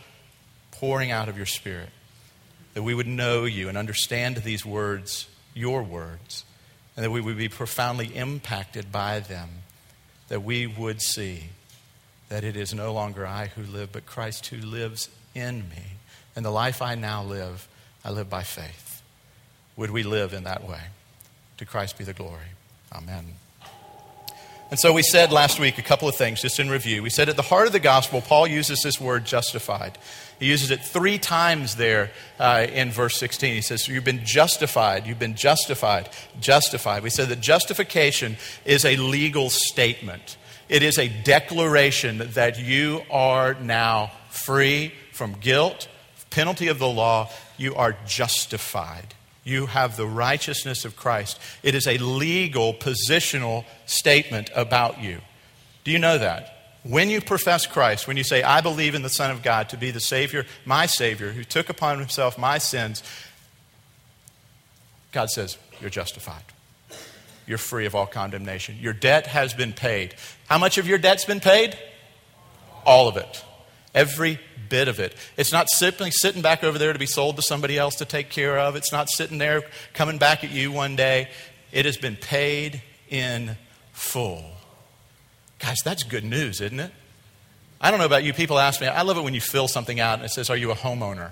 pouring 0.79 1.11
out 1.11 1.29
of 1.29 1.37
your 1.37 1.45
Spirit, 1.45 1.89
that 2.73 2.83
we 2.83 2.93
would 2.93 3.07
know 3.07 3.45
you 3.45 3.69
and 3.69 3.77
understand 3.77 4.37
these 4.37 4.65
words, 4.65 5.27
your 5.53 5.83
words, 5.83 6.43
and 6.95 7.05
that 7.05 7.11
we 7.11 7.21
would 7.21 7.37
be 7.37 7.49
profoundly 7.49 8.15
impacted 8.15 8.92
by 8.92 9.19
them, 9.19 9.49
that 10.30 10.44
we 10.44 10.65
would 10.68 11.01
see 11.01 11.49
that 12.30 12.44
it 12.44 12.56
is 12.56 12.73
no 12.73 12.92
longer 12.94 13.25
I 13.27 13.47
who 13.47 13.61
live, 13.63 13.92
but 13.92 14.06
Christ 14.06 14.47
who 14.47 14.57
lives 14.57 15.09
in 15.35 15.69
me. 15.69 15.97
And 16.35 16.44
the 16.44 16.49
life 16.49 16.81
I 16.81 16.95
now 16.95 17.23
live, 17.23 17.68
I 18.03 18.09
live 18.09 18.30
by 18.30 18.42
faith. 18.44 19.03
Would 19.75 19.92
we 19.92 20.01
live 20.01 20.33
in 20.33 20.44
that 20.45 20.68
way? 20.68 20.81
To 21.57 21.65
Christ 21.65 21.97
be 21.97 22.03
the 22.03 22.13
glory. 22.13 22.51
Amen. 22.92 23.35
And 24.71 24.79
so 24.79 24.91
we 24.91 25.03
said 25.03 25.31
last 25.31 25.59
week 25.59 25.77
a 25.77 25.83
couple 25.83 26.07
of 26.07 26.15
things, 26.15 26.41
just 26.41 26.59
in 26.59 26.69
review. 26.69 27.03
We 27.03 27.09
said 27.09 27.29
at 27.29 27.35
the 27.35 27.43
heart 27.43 27.67
of 27.67 27.73
the 27.73 27.79
gospel, 27.79 28.21
Paul 28.21 28.47
uses 28.47 28.81
this 28.81 28.99
word 28.99 29.25
justified. 29.25 29.97
He 30.39 30.47
uses 30.47 30.71
it 30.71 30.83
three 30.83 31.17
times 31.17 31.75
there 31.75 32.11
uh, 32.39 32.65
in 32.71 32.91
verse 32.91 33.17
16. 33.17 33.53
He 33.53 33.61
says, 33.61 33.87
You've 33.87 34.03
been 34.03 34.25
justified, 34.25 35.05
you've 35.05 35.19
been 35.19 35.35
justified, 35.35 36.09
justified. 36.39 37.03
We 37.03 37.11
said 37.11 37.29
that 37.29 37.39
justification 37.39 38.37
is 38.65 38.83
a 38.83 38.95
legal 38.97 39.49
statement, 39.49 40.37
it 40.69 40.81
is 40.81 40.97
a 40.97 41.07
declaration 41.07 42.31
that 42.33 42.59
you 42.59 43.03
are 43.11 43.53
now 43.55 44.11
free 44.29 44.93
from 45.11 45.33
guilt, 45.33 45.87
penalty 46.29 46.67
of 46.67 46.79
the 46.79 46.87
law, 46.87 47.29
you 47.57 47.75
are 47.75 47.95
justified. 48.07 49.13
You 49.44 49.66
have 49.66 49.97
the 49.97 50.07
righteousness 50.07 50.85
of 50.85 50.95
Christ. 50.95 51.40
It 51.64 51.76
is 51.76 51.85
a 51.85 51.97
legal, 51.97 52.73
positional 52.73 53.66
statement 53.85 54.50
about 54.56 55.02
you. 55.02 55.19
Do 55.83 55.92
you 55.92 56.00
know 56.00 56.18
that? 56.18 56.50
When 56.83 57.09
you 57.09 57.21
profess 57.21 57.66
Christ, 57.66 58.07
when 58.07 58.18
you 58.18 58.23
say, 58.23 58.44
I 58.44 58.62
believe 58.62 58.95
in 58.95 59.04
the 59.04 59.09
Son 59.09 59.31
of 59.31 59.42
God 59.42 59.69
to 59.69 59.78
be 59.78 59.92
the 59.92 60.02
Savior, 60.02 60.45
my 60.66 60.85
Savior, 60.85 61.31
who 61.31 61.44
took 61.44 61.69
upon 61.69 62.00
himself 62.00 62.38
my 62.38 62.57
sins, 62.57 63.04
God 65.12 65.30
says, 65.30 65.57
You're 65.80 65.90
justified. 65.90 66.44
You're 67.45 67.57
free 67.57 67.85
of 67.85 67.95
all 67.95 68.06
condemnation. 68.06 68.78
Your 68.80 68.94
debt 68.94 69.28
has 69.28 69.54
been 69.54 69.73
paid. 69.73 70.16
How 70.47 70.57
much 70.57 70.78
of 70.78 70.88
your 70.88 70.97
debt's 70.97 71.26
been 71.26 71.42
paid? 71.42 71.78
All 72.85 73.07
of 73.07 73.18
it. 73.18 73.44
Every 73.94 74.40
bit 74.69 74.88
of 74.88 75.00
it. 75.00 75.16
It's 75.38 75.52
not 75.52 75.69
simply 75.69 76.09
sitting 76.12 76.42
back 76.42 76.64
over 76.64 76.78
there 76.78 76.94
to 76.94 77.00
be 77.00 77.06
sold 77.06 77.35
to 77.35 77.42
somebody 77.42 77.78
else 77.78 77.95
to 77.95 78.06
take 78.06 78.30
care 78.30 78.57
of. 78.57 78.76
It's 78.76 78.92
not 78.92 79.09
sitting 79.09 79.38
there 79.38 79.62
coming 79.94 80.18
back 80.18 80.44
at 80.44 80.52
you 80.52 80.71
one 80.71 80.95
day. 80.95 81.30
It 81.71 81.85
has 81.85 81.97
been 81.97 82.16
paid 82.16 82.81
in 83.09 83.57
full. 83.92 84.44
Guys, 85.59 85.78
that's 85.83 86.04
good 86.04 86.23
news, 86.23 86.59
isn't 86.59 86.80
it? 86.80 86.92
I 87.80 87.92
don't 87.92 88.00
know 88.00 88.06
about 88.06 88.23
you, 88.23 88.33
people 88.33 88.59
ask 88.59 88.80
me, 88.80 88.88
I 88.88 89.02
love 89.02 89.18
it 89.18 89.23
when 89.23 89.33
you 89.33 89.42
fill 89.42 89.68
something 89.68 90.00
out 90.00 90.16
and 90.16 90.26
it 90.26 90.30
says, 90.30 90.50
Are 90.50 90.57
you 90.57 90.71
a 90.71 90.76
homeowner? 90.76 91.31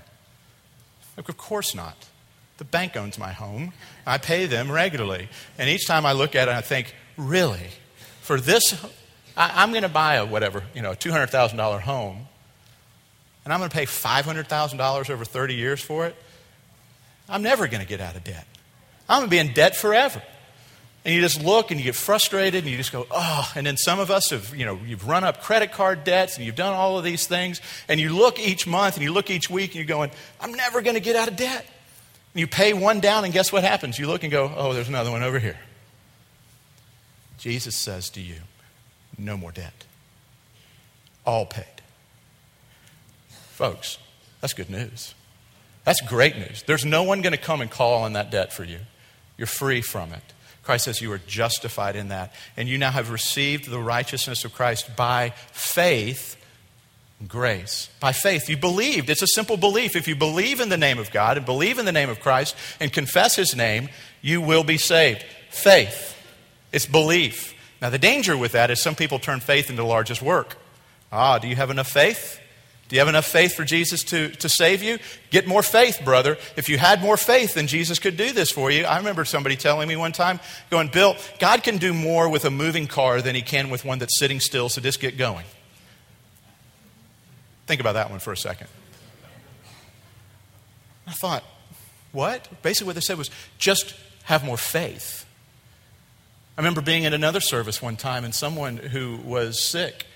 Like, 1.15 1.29
of 1.29 1.37
course 1.37 1.73
not. 1.73 2.09
The 2.57 2.65
bank 2.65 2.95
owns 2.95 3.17
my 3.17 3.31
home. 3.31 3.73
I 4.05 4.17
pay 4.17 4.45
them 4.45 4.71
regularly. 4.71 5.29
And 5.57 5.69
each 5.69 5.87
time 5.87 6.05
I 6.05 6.11
look 6.11 6.35
at 6.35 6.47
it, 6.47 6.53
I 6.53 6.61
think, 6.61 6.93
Really? 7.17 7.69
For 8.21 8.39
this, 8.39 8.73
I, 9.35 9.63
am 9.63 9.71
going 9.71 9.83
to 9.83 9.89
buy 9.89 10.15
a 10.15 10.25
whatever, 10.25 10.63
you 10.73 10.81
know, 10.81 10.91
$200,000 10.91 11.81
home, 11.81 12.27
and 13.43 13.53
I'm 13.53 13.59
going 13.59 13.69
to 13.69 13.75
pay 13.75 13.85
$500,000 13.85 15.09
over 15.09 15.25
30 15.25 15.55
years 15.55 15.81
for 15.81 16.05
it. 16.05 16.15
I'm 17.27 17.41
never 17.41 17.67
going 17.67 17.81
to 17.81 17.87
get 17.87 18.01
out 18.01 18.15
of 18.15 18.23
debt. 18.23 18.45
I'm 19.09 19.21
going 19.21 19.29
to 19.29 19.31
be 19.31 19.39
in 19.39 19.53
debt 19.53 19.75
forever. 19.75 20.21
And 21.03 21.15
you 21.15 21.21
just 21.21 21.43
look 21.43 21.71
and 21.71 21.79
you 21.79 21.85
get 21.85 21.95
frustrated 21.95 22.63
and 22.63 22.71
you 22.71 22.77
just 22.77 22.91
go, 22.91 23.07
oh. 23.09 23.51
And 23.55 23.65
then 23.65 23.75
some 23.75 23.99
of 23.99 24.11
us 24.11 24.29
have, 24.29 24.55
you 24.55 24.65
know, 24.65 24.79
you've 24.85 25.07
run 25.07 25.23
up 25.23 25.41
credit 25.41 25.71
card 25.71 26.03
debts 26.03 26.37
and 26.37 26.45
you've 26.45 26.55
done 26.55 26.73
all 26.73 26.97
of 26.97 27.03
these 27.03 27.25
things. 27.25 27.59
And 27.87 27.99
you 27.99 28.15
look 28.15 28.39
each 28.39 28.67
month 28.67 28.95
and 28.95 29.03
you 29.03 29.11
look 29.11 29.31
each 29.31 29.49
week 29.49 29.71
and 29.71 29.75
you're 29.75 29.85
going, 29.85 30.11
I'm 30.39 30.53
never 30.53 30.81
going 30.81 30.93
to 30.93 31.01
get 31.01 31.15
out 31.15 31.27
of 31.27 31.35
debt. 31.35 31.65
And 32.33 32.39
you 32.39 32.45
pay 32.45 32.73
one 32.73 32.99
down 32.99 33.25
and 33.25 33.33
guess 33.33 33.51
what 33.51 33.63
happens? 33.63 33.97
You 33.97 34.05
look 34.05 34.21
and 34.21 34.31
go, 34.31 34.53
oh, 34.55 34.73
there's 34.73 34.89
another 34.89 35.09
one 35.09 35.23
over 35.23 35.39
here. 35.39 35.57
Jesus 37.39 37.75
says 37.75 38.11
to 38.11 38.21
you, 38.21 38.35
no 39.17 39.35
more 39.35 39.51
debt. 39.51 39.85
All 41.25 41.47
paid. 41.47 41.80
Folks, 43.61 43.99
that's 44.39 44.53
good 44.53 44.71
news. 44.71 45.13
That's 45.83 46.01
great 46.01 46.35
news. 46.35 46.63
There's 46.65 46.83
no 46.83 47.03
one 47.03 47.21
going 47.21 47.33
to 47.33 47.39
come 47.39 47.61
and 47.61 47.69
call 47.69 48.01
on 48.01 48.13
that 48.13 48.31
debt 48.31 48.51
for 48.51 48.63
you. 48.63 48.79
You're 49.37 49.45
free 49.45 49.81
from 49.81 50.13
it. 50.13 50.23
Christ 50.63 50.85
says 50.85 50.99
you 50.99 51.11
are 51.11 51.19
justified 51.19 51.95
in 51.95 52.07
that. 52.07 52.33
And 52.57 52.67
you 52.67 52.79
now 52.79 52.89
have 52.89 53.11
received 53.11 53.69
the 53.69 53.77
righteousness 53.77 54.45
of 54.45 54.55
Christ 54.55 54.95
by 54.95 55.33
faith 55.51 56.43
grace. 57.27 57.87
By 57.99 58.13
faith. 58.13 58.49
You 58.49 58.57
believed. 58.57 59.11
It's 59.11 59.21
a 59.21 59.27
simple 59.27 59.57
belief. 59.57 59.95
If 59.95 60.07
you 60.07 60.15
believe 60.15 60.59
in 60.59 60.69
the 60.69 60.75
name 60.75 60.97
of 60.97 61.11
God 61.11 61.37
and 61.37 61.45
believe 61.45 61.77
in 61.77 61.85
the 61.85 61.91
name 61.91 62.09
of 62.09 62.19
Christ 62.19 62.55
and 62.79 62.91
confess 62.91 63.35
his 63.35 63.55
name, 63.55 63.89
you 64.23 64.41
will 64.41 64.63
be 64.63 64.79
saved. 64.79 65.23
Faith. 65.51 66.17
It's 66.71 66.87
belief. 66.87 67.53
Now, 67.79 67.91
the 67.91 67.99
danger 67.99 68.35
with 68.35 68.53
that 68.53 68.71
is 68.71 68.81
some 68.81 68.95
people 68.95 69.19
turn 69.19 69.39
faith 69.39 69.69
into 69.69 69.83
the 69.83 69.87
largest 69.87 70.23
work. 70.23 70.57
Ah, 71.11 71.37
do 71.37 71.47
you 71.47 71.57
have 71.57 71.69
enough 71.69 71.91
faith? 71.91 72.40
Do 72.91 72.95
you 72.95 72.99
have 72.99 73.07
enough 73.07 73.25
faith 73.25 73.55
for 73.55 73.63
Jesus 73.63 74.03
to, 74.03 74.31
to 74.31 74.49
save 74.49 74.83
you? 74.83 74.99
Get 75.29 75.47
more 75.47 75.63
faith, 75.63 76.01
brother. 76.03 76.37
If 76.57 76.67
you 76.67 76.77
had 76.77 77.01
more 77.01 77.15
faith, 77.15 77.53
then 77.53 77.67
Jesus 77.67 77.99
could 77.99 78.17
do 78.17 78.33
this 78.33 78.51
for 78.51 78.69
you. 78.69 78.83
I 78.83 78.97
remember 78.97 79.23
somebody 79.23 79.55
telling 79.55 79.87
me 79.87 79.95
one 79.95 80.11
time, 80.11 80.41
going, 80.69 80.89
Bill, 80.89 81.15
God 81.39 81.63
can 81.63 81.77
do 81.77 81.93
more 81.93 82.27
with 82.27 82.43
a 82.43 82.49
moving 82.49 82.87
car 82.87 83.21
than 83.21 83.33
he 83.33 83.41
can 83.41 83.69
with 83.69 83.85
one 83.85 83.99
that's 83.99 84.19
sitting 84.19 84.41
still, 84.41 84.67
so 84.67 84.81
just 84.81 84.99
get 84.99 85.17
going. 85.17 85.45
Think 87.65 87.79
about 87.79 87.93
that 87.93 88.09
one 88.09 88.19
for 88.19 88.33
a 88.33 88.37
second. 88.37 88.67
I 91.07 91.13
thought, 91.13 91.45
what? 92.11 92.45
Basically, 92.61 92.87
what 92.87 92.95
they 92.95 93.01
said 93.01 93.17
was 93.17 93.29
just 93.57 93.95
have 94.23 94.43
more 94.43 94.57
faith. 94.57 95.25
I 96.57 96.61
remember 96.61 96.81
being 96.81 97.03
in 97.03 97.13
another 97.13 97.39
service 97.39 97.81
one 97.81 97.95
time 97.95 98.25
and 98.25 98.35
someone 98.35 98.75
who 98.75 99.15
was 99.15 99.63
sick 99.63 100.07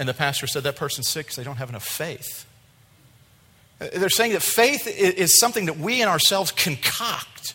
and 0.00 0.08
the 0.08 0.14
pastor 0.14 0.46
said, 0.46 0.62
That 0.62 0.76
person's 0.76 1.08
sick 1.08 1.26
because 1.26 1.36
they 1.36 1.44
don't 1.44 1.58
have 1.58 1.68
enough 1.68 1.84
faith. 1.84 2.46
Uh, 3.78 3.88
they're 3.94 4.08
saying 4.08 4.32
that 4.32 4.42
faith 4.42 4.86
is 4.86 5.38
something 5.38 5.66
that 5.66 5.76
we 5.76 6.00
in 6.00 6.08
ourselves 6.08 6.50
concoct. 6.50 7.54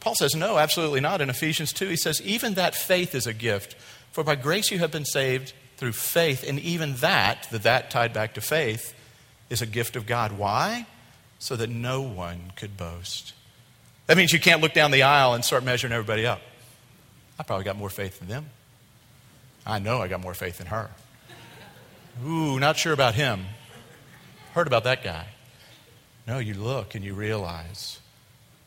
Paul 0.00 0.14
says, 0.14 0.34
No, 0.34 0.56
absolutely 0.56 1.00
not. 1.00 1.20
In 1.20 1.28
Ephesians 1.28 1.74
2, 1.74 1.88
he 1.88 1.96
says, 1.96 2.22
Even 2.22 2.54
that 2.54 2.74
faith 2.74 3.14
is 3.14 3.26
a 3.26 3.34
gift. 3.34 3.74
For 4.10 4.24
by 4.24 4.36
grace 4.36 4.70
you 4.70 4.78
have 4.78 4.90
been 4.90 5.04
saved 5.04 5.52
through 5.76 5.92
faith. 5.92 6.48
And 6.48 6.58
even 6.58 6.96
that, 6.96 7.46
the 7.50 7.58
that 7.58 7.90
tied 7.90 8.14
back 8.14 8.32
to 8.34 8.40
faith, 8.40 8.94
is 9.50 9.60
a 9.60 9.66
gift 9.66 9.96
of 9.96 10.06
God. 10.06 10.32
Why? 10.32 10.86
So 11.38 11.56
that 11.56 11.68
no 11.68 12.00
one 12.00 12.52
could 12.56 12.78
boast. 12.78 13.34
That 14.06 14.16
means 14.16 14.32
you 14.32 14.40
can't 14.40 14.62
look 14.62 14.72
down 14.72 14.92
the 14.92 15.02
aisle 15.02 15.34
and 15.34 15.44
start 15.44 15.62
measuring 15.62 15.92
everybody 15.92 16.24
up. 16.24 16.40
I 17.38 17.42
probably 17.42 17.64
got 17.64 17.76
more 17.76 17.90
faith 17.90 18.18
than 18.18 18.28
them. 18.28 18.46
I 19.66 19.78
know 19.78 20.00
I 20.00 20.08
got 20.08 20.22
more 20.22 20.34
faith 20.34 20.56
than 20.56 20.68
her. 20.68 20.90
Ooh, 22.24 22.58
not 22.58 22.76
sure 22.76 22.92
about 22.92 23.14
him. 23.14 23.46
Heard 24.52 24.66
about 24.66 24.84
that 24.84 25.02
guy. 25.04 25.26
No, 26.26 26.38
you 26.38 26.54
look 26.54 26.94
and 26.94 27.04
you 27.04 27.14
realize 27.14 28.00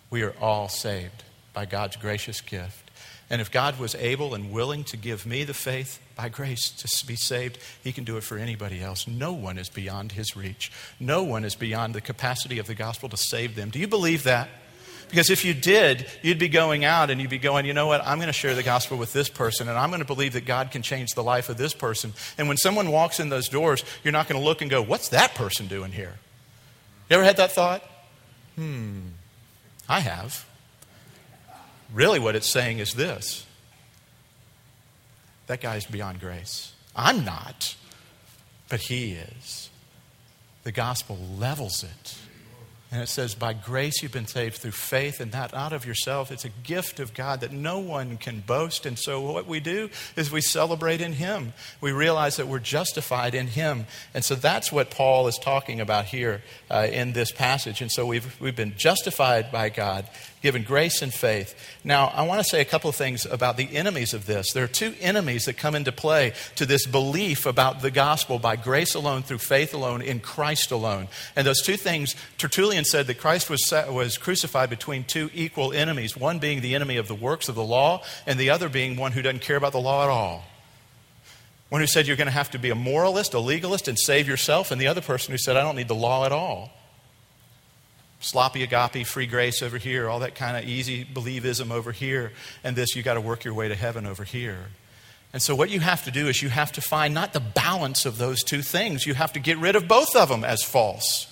we 0.09 0.23
are 0.23 0.35
all 0.41 0.69
saved 0.69 1.23
by 1.53 1.65
God's 1.65 1.95
gracious 1.95 2.41
gift. 2.41 2.91
And 3.29 3.41
if 3.41 3.51
God 3.51 3.79
was 3.79 3.95
able 3.95 4.35
and 4.35 4.51
willing 4.51 4.83
to 4.85 4.97
give 4.97 5.25
me 5.25 5.43
the 5.43 5.53
faith 5.53 5.99
by 6.15 6.29
grace 6.29 6.69
to 6.69 7.07
be 7.07 7.15
saved, 7.15 7.57
He 7.83 7.91
can 7.91 8.03
do 8.03 8.17
it 8.17 8.23
for 8.23 8.37
anybody 8.37 8.81
else. 8.81 9.07
No 9.07 9.33
one 9.33 9.57
is 9.57 9.69
beyond 9.69 10.11
His 10.11 10.35
reach. 10.35 10.71
No 10.99 11.23
one 11.23 11.43
is 11.43 11.55
beyond 11.55 11.95
the 11.95 12.01
capacity 12.01 12.59
of 12.59 12.67
the 12.67 12.75
gospel 12.75 13.09
to 13.09 13.17
save 13.17 13.55
them. 13.55 13.69
Do 13.69 13.79
you 13.79 13.87
believe 13.87 14.23
that? 14.23 14.49
Because 15.13 15.29
if 15.29 15.45
you 15.45 15.53
did, 15.53 16.07
you'd 16.23 16.39
be 16.39 16.49
going 16.49 16.85
out 16.85 17.11
and 17.11 17.21
you'd 17.21 17.29
be 17.29 17.37
going, 17.37 17.67
you 17.67 17.73
know 17.73 17.85
what, 17.85 18.01
I'm 18.03 18.17
going 18.17 18.29
to 18.29 18.33
share 18.33 18.55
the 18.55 18.63
gospel 18.63 18.97
with 18.97 19.13
this 19.13 19.29
person 19.29 19.69
and 19.69 19.77
I'm 19.77 19.91
going 19.91 20.01
to 20.01 20.07
believe 20.07 20.33
that 20.33 20.45
God 20.45 20.71
can 20.71 20.81
change 20.81 21.11
the 21.11 21.21
life 21.21 21.49
of 21.49 21.57
this 21.57 21.71
person. 21.71 22.13
And 22.35 22.47
when 22.47 22.57
someone 22.57 22.89
walks 22.89 23.19
in 23.19 23.29
those 23.29 23.47
doors, 23.47 23.85
you're 24.03 24.11
not 24.11 24.27
going 24.27 24.41
to 24.41 24.43
look 24.43 24.63
and 24.63 24.71
go, 24.71 24.81
what's 24.81 25.09
that 25.09 25.35
person 25.35 25.67
doing 25.67 25.91
here? 25.91 26.15
You 27.11 27.17
ever 27.17 27.23
had 27.23 27.37
that 27.37 27.51
thought? 27.51 27.83
Hmm, 28.55 29.01
I 29.87 29.99
have. 29.99 30.47
Really, 31.93 32.17
what 32.17 32.35
it's 32.35 32.49
saying 32.49 32.79
is 32.79 32.95
this 32.95 33.45
that 35.45 35.61
guy's 35.61 35.85
beyond 35.85 36.21
grace. 36.21 36.73
I'm 36.95 37.23
not, 37.23 37.75
but 38.67 38.79
he 38.79 39.11
is. 39.11 39.69
The 40.63 40.71
gospel 40.71 41.19
levels 41.37 41.83
it. 41.83 42.17
And 42.93 43.01
it 43.01 43.09
says, 43.09 43.33
By 43.33 43.53
grace 43.53 44.03
you've 44.03 44.11
been 44.11 44.27
saved 44.27 44.57
through 44.57 44.71
faith, 44.71 45.19
and 45.19 45.31
that 45.31 45.51
out 45.51 45.73
of 45.73 45.83
yourself. 45.83 46.31
It's 46.31 46.45
a 46.45 46.49
gift 46.49 46.99
of 46.99 47.15
God 47.15 47.39
that 47.39 47.51
no 47.51 47.79
one 47.79 48.17
can 48.17 48.41
boast. 48.41 48.85
And 48.85 48.99
so, 48.99 49.19
what 49.19 49.47
we 49.47 49.59
do 49.59 49.89
is 50.15 50.31
we 50.31 50.41
celebrate 50.41 51.01
in 51.01 51.13
Him. 51.13 51.53
We 51.81 51.91
realize 51.91 52.35
that 52.37 52.47
we're 52.47 52.59
justified 52.59 53.33
in 53.33 53.47
Him. 53.47 53.87
And 54.13 54.23
so, 54.23 54.35
that's 54.35 54.71
what 54.71 54.91
Paul 54.91 55.27
is 55.27 55.39
talking 55.39 55.81
about 55.81 56.05
here 56.05 56.43
uh, 56.69 56.87
in 56.91 57.13
this 57.13 57.31
passage. 57.31 57.81
And 57.81 57.91
so, 57.91 58.05
we've, 58.05 58.39
we've 58.39 58.55
been 58.55 58.75
justified 58.77 59.51
by 59.51 59.69
God 59.69 60.07
given 60.43 60.61
grace 60.61 61.01
and 61.01 61.13
faith. 61.13 61.55
Now, 61.85 62.07
I 62.07 62.23
want 62.23 62.41
to 62.41 62.43
say 62.43 62.59
a 62.59 62.65
couple 62.65 62.89
of 62.89 62.97
things 62.97 63.25
about 63.25 63.55
the 63.55 63.75
enemies 63.75 64.13
of 64.13 64.25
this. 64.25 64.51
There 64.51 64.65
are 64.65 64.67
two 64.67 64.93
enemies 64.99 65.45
that 65.45 65.57
come 65.57 65.73
into 65.73 65.93
play 65.93 66.33
to 66.57 66.65
this 66.65 66.85
belief 66.85 67.45
about 67.45 67.81
the 67.81 67.89
gospel 67.89 68.39
by 68.39 68.57
grace 68.57 68.93
alone, 68.93 69.23
through 69.23 69.37
faith 69.37 69.73
alone, 69.73 70.01
in 70.01 70.19
Christ 70.19 70.69
alone. 70.69 71.07
And 71.37 71.47
those 71.47 71.61
two 71.61 71.77
things, 71.77 72.15
Tertullian 72.37 72.83
said 72.83 73.07
that 73.07 73.19
Christ 73.19 73.49
was, 73.49 73.63
was 73.89 74.17
crucified 74.17 74.69
between 74.69 75.05
two 75.05 75.29
equal 75.33 75.71
enemies, 75.71 76.17
one 76.17 76.39
being 76.39 76.59
the 76.59 76.75
enemy 76.75 76.97
of 76.97 77.07
the 77.07 77.15
works 77.15 77.47
of 77.47 77.55
the 77.55 77.63
law, 77.63 78.03
and 78.27 78.37
the 78.37 78.49
other 78.49 78.67
being 78.67 78.97
one 78.97 79.13
who 79.13 79.21
doesn't 79.21 79.41
care 79.41 79.57
about 79.57 79.71
the 79.71 79.79
law 79.79 80.03
at 80.03 80.09
all. 80.09 80.43
One 81.69 81.79
who 81.79 81.87
said 81.87 82.05
you're 82.05 82.17
going 82.17 82.27
to 82.27 82.31
have 82.31 82.51
to 82.51 82.59
be 82.59 82.69
a 82.69 82.75
moralist, 82.75 83.33
a 83.33 83.39
legalist, 83.39 83.87
and 83.87 83.97
save 83.97 84.27
yourself, 84.27 84.71
and 84.71 84.81
the 84.81 84.87
other 84.87 85.01
person 85.01 85.31
who 85.31 85.37
said, 85.37 85.55
I 85.55 85.61
don't 85.63 85.77
need 85.77 85.87
the 85.87 85.95
law 85.95 86.25
at 86.25 86.33
all 86.33 86.69
sloppy 88.23 88.63
agape, 88.63 89.05
free 89.05 89.25
grace 89.25 89.61
over 89.61 89.77
here, 89.77 90.09
all 90.09 90.19
that 90.19 90.35
kind 90.35 90.57
of 90.57 90.67
easy 90.67 91.05
believism 91.05 91.71
over 91.71 91.91
here, 91.91 92.31
and 92.63 92.75
this, 92.75 92.95
you 92.95 93.03
got 93.03 93.15
to 93.15 93.21
work 93.21 93.43
your 93.43 93.53
way 93.53 93.67
to 93.67 93.75
heaven 93.75 94.05
over 94.05 94.23
here. 94.23 94.67
And 95.33 95.41
so, 95.41 95.55
what 95.55 95.69
you 95.69 95.79
have 95.79 96.03
to 96.05 96.11
do 96.11 96.27
is 96.27 96.41
you 96.41 96.49
have 96.49 96.71
to 96.73 96.81
find 96.81 97.13
not 97.13 97.33
the 97.33 97.39
balance 97.39 98.05
of 98.05 98.17
those 98.17 98.43
two 98.43 98.61
things, 98.61 99.05
you 99.05 99.13
have 99.15 99.33
to 99.33 99.39
get 99.39 99.57
rid 99.57 99.75
of 99.75 99.87
both 99.87 100.15
of 100.15 100.29
them 100.29 100.43
as 100.43 100.63
false 100.63 101.27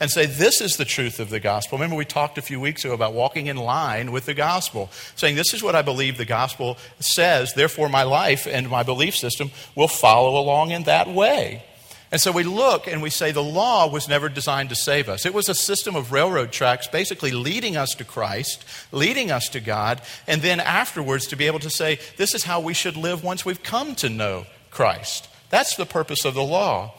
and 0.00 0.10
say, 0.10 0.26
This 0.26 0.60
is 0.60 0.76
the 0.76 0.84
truth 0.84 1.20
of 1.20 1.30
the 1.30 1.40
gospel. 1.40 1.78
Remember, 1.78 1.96
we 1.96 2.04
talked 2.04 2.36
a 2.38 2.42
few 2.42 2.60
weeks 2.60 2.84
ago 2.84 2.94
about 2.94 3.14
walking 3.14 3.46
in 3.46 3.56
line 3.56 4.12
with 4.12 4.26
the 4.26 4.34
gospel, 4.34 4.90
saying, 5.16 5.36
This 5.36 5.54
is 5.54 5.62
what 5.62 5.74
I 5.74 5.82
believe 5.82 6.18
the 6.18 6.24
gospel 6.24 6.76
says, 7.00 7.54
therefore, 7.54 7.88
my 7.88 8.02
life 8.02 8.46
and 8.46 8.68
my 8.68 8.82
belief 8.82 9.16
system 9.16 9.50
will 9.74 9.88
follow 9.88 10.38
along 10.38 10.72
in 10.72 10.84
that 10.84 11.08
way. 11.08 11.64
And 12.10 12.20
so 12.20 12.30
we 12.30 12.44
look 12.44 12.86
and 12.86 13.02
we 13.02 13.10
say 13.10 13.32
the 13.32 13.42
law 13.42 13.90
was 13.90 14.08
never 14.08 14.28
designed 14.28 14.68
to 14.68 14.76
save 14.76 15.08
us. 15.08 15.26
It 15.26 15.34
was 15.34 15.48
a 15.48 15.54
system 15.54 15.96
of 15.96 16.12
railroad 16.12 16.52
tracks 16.52 16.86
basically 16.86 17.32
leading 17.32 17.76
us 17.76 17.94
to 17.96 18.04
Christ, 18.04 18.64
leading 18.92 19.30
us 19.30 19.48
to 19.50 19.60
God, 19.60 20.00
and 20.26 20.42
then 20.42 20.60
afterwards 20.60 21.26
to 21.28 21.36
be 21.36 21.46
able 21.46 21.58
to 21.60 21.70
say, 21.70 21.98
this 22.16 22.34
is 22.34 22.44
how 22.44 22.60
we 22.60 22.74
should 22.74 22.96
live 22.96 23.24
once 23.24 23.44
we've 23.44 23.62
come 23.62 23.94
to 23.96 24.08
know 24.08 24.46
Christ. 24.70 25.28
That's 25.50 25.76
the 25.76 25.86
purpose 25.86 26.24
of 26.24 26.34
the 26.34 26.44
law. 26.44 26.94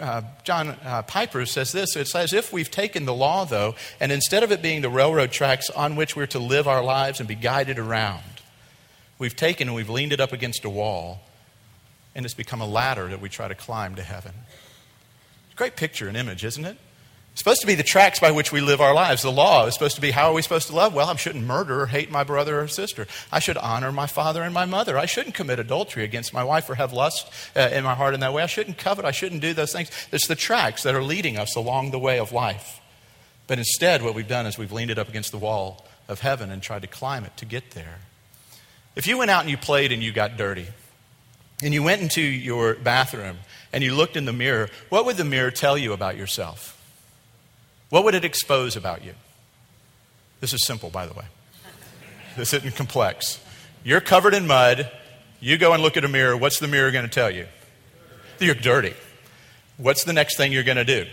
Uh, 0.00 0.22
John 0.44 0.70
uh, 0.84 1.02
Piper 1.02 1.44
says 1.44 1.72
this 1.72 1.96
it 1.96 2.08
says, 2.08 2.32
if 2.32 2.52
we've 2.52 2.70
taken 2.70 3.04
the 3.04 3.14
law, 3.14 3.44
though, 3.44 3.74
and 4.00 4.10
instead 4.10 4.42
of 4.42 4.50
it 4.50 4.62
being 4.62 4.82
the 4.82 4.90
railroad 4.90 5.30
tracks 5.30 5.70
on 5.70 5.96
which 5.96 6.16
we're 6.16 6.26
to 6.26 6.38
live 6.38 6.66
our 6.66 6.82
lives 6.82 7.20
and 7.20 7.28
be 7.28 7.34
guided 7.34 7.78
around, 7.78 8.22
we've 9.18 9.36
taken 9.36 9.68
and 9.68 9.74
we've 9.74 9.90
leaned 9.90 10.12
it 10.12 10.20
up 10.20 10.32
against 10.32 10.64
a 10.64 10.70
wall 10.70 11.20
and 12.14 12.24
it's 12.24 12.34
become 12.34 12.60
a 12.60 12.66
ladder 12.66 13.08
that 13.08 13.20
we 13.20 13.28
try 13.28 13.48
to 13.48 13.54
climb 13.54 13.94
to 13.96 14.02
heaven. 14.02 14.32
Great 15.56 15.76
picture 15.76 16.08
and 16.08 16.16
image, 16.16 16.44
isn't 16.44 16.64
it? 16.64 16.76
It's 17.32 17.40
supposed 17.40 17.62
to 17.62 17.66
be 17.66 17.74
the 17.74 17.82
tracks 17.82 18.20
by 18.20 18.30
which 18.30 18.52
we 18.52 18.60
live 18.60 18.82
our 18.82 18.92
lives. 18.92 19.22
The 19.22 19.32
law 19.32 19.66
is 19.66 19.72
supposed 19.72 19.94
to 19.94 20.02
be 20.02 20.10
how 20.10 20.28
are 20.28 20.32
we 20.34 20.42
supposed 20.42 20.66
to 20.66 20.76
love? 20.76 20.92
Well, 20.92 21.08
I 21.08 21.16
shouldn't 21.16 21.46
murder 21.46 21.80
or 21.80 21.86
hate 21.86 22.10
my 22.10 22.24
brother 22.24 22.60
or 22.60 22.68
sister. 22.68 23.06
I 23.30 23.38
should 23.38 23.56
honor 23.56 23.90
my 23.90 24.06
father 24.06 24.42
and 24.42 24.52
my 24.52 24.66
mother. 24.66 24.98
I 24.98 25.06
shouldn't 25.06 25.34
commit 25.34 25.58
adultery 25.58 26.04
against 26.04 26.34
my 26.34 26.44
wife 26.44 26.68
or 26.68 26.74
have 26.74 26.92
lust 26.92 27.32
uh, 27.56 27.70
in 27.72 27.84
my 27.84 27.94
heart 27.94 28.12
in 28.12 28.20
that 28.20 28.34
way. 28.34 28.42
I 28.42 28.46
shouldn't 28.46 28.76
covet. 28.76 29.06
I 29.06 29.12
shouldn't 29.12 29.40
do 29.40 29.54
those 29.54 29.72
things. 29.72 29.90
It's 30.12 30.26
the 30.26 30.34
tracks 30.34 30.82
that 30.82 30.94
are 30.94 31.02
leading 31.02 31.38
us 31.38 31.56
along 31.56 31.90
the 31.90 31.98
way 31.98 32.18
of 32.18 32.32
life. 32.32 32.80
But 33.46 33.56
instead, 33.56 34.02
what 34.02 34.14
we've 34.14 34.28
done 34.28 34.44
is 34.44 34.58
we've 34.58 34.72
leaned 34.72 34.90
it 34.90 34.98
up 34.98 35.08
against 35.08 35.32
the 35.32 35.38
wall 35.38 35.86
of 36.08 36.20
heaven 36.20 36.50
and 36.50 36.62
tried 36.62 36.82
to 36.82 36.88
climb 36.88 37.24
it 37.24 37.34
to 37.38 37.46
get 37.46 37.70
there. 37.70 38.00
If 38.94 39.06
you 39.06 39.16
went 39.16 39.30
out 39.30 39.40
and 39.40 39.50
you 39.50 39.56
played 39.56 39.90
and 39.90 40.02
you 40.02 40.12
got 40.12 40.36
dirty, 40.36 40.66
and 41.62 41.72
you 41.72 41.82
went 41.82 42.02
into 42.02 42.20
your 42.20 42.74
bathroom 42.74 43.38
and 43.72 43.82
you 43.82 43.94
looked 43.94 44.16
in 44.16 44.24
the 44.24 44.32
mirror, 44.32 44.68
what 44.88 45.06
would 45.06 45.16
the 45.16 45.24
mirror 45.24 45.50
tell 45.50 45.78
you 45.78 45.92
about 45.92 46.16
yourself? 46.16 46.78
What 47.88 48.04
would 48.04 48.14
it 48.14 48.24
expose 48.24 48.76
about 48.76 49.04
you? 49.04 49.14
This 50.40 50.52
is 50.52 50.66
simple, 50.66 50.90
by 50.90 51.06
the 51.06 51.14
way. 51.14 51.24
This 52.36 52.52
isn't 52.52 52.74
complex. 52.74 53.40
You're 53.84 54.00
covered 54.00 54.34
in 54.34 54.46
mud. 54.46 54.90
You 55.40 55.56
go 55.56 55.72
and 55.72 55.82
look 55.82 55.96
at 55.96 56.04
a 56.04 56.08
mirror. 56.08 56.36
What's 56.36 56.58
the 56.58 56.68
mirror 56.68 56.90
going 56.90 57.04
to 57.04 57.10
tell 57.10 57.30
you? 57.30 57.46
You're 58.40 58.54
dirty. 58.54 58.94
What's 59.76 60.04
the 60.04 60.12
next 60.12 60.36
thing 60.36 60.52
you're 60.52 60.64
going 60.64 60.76
to 60.78 60.84
do? 60.84 61.06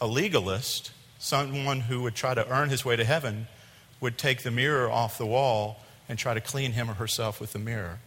A 0.00 0.06
legalist, 0.06 0.92
someone 1.18 1.80
who 1.80 2.02
would 2.02 2.14
try 2.14 2.34
to 2.34 2.48
earn 2.48 2.70
his 2.70 2.84
way 2.84 2.96
to 2.96 3.04
heaven, 3.04 3.48
would 4.00 4.16
take 4.16 4.42
the 4.42 4.50
mirror 4.50 4.90
off 4.90 5.18
the 5.18 5.26
wall 5.26 5.78
and 6.12 6.18
try 6.18 6.34
to 6.34 6.42
clean 6.42 6.72
him 6.72 6.90
or 6.90 6.94
herself 6.94 7.40
with 7.40 7.54
the 7.54 7.58
mirror. 7.58 7.98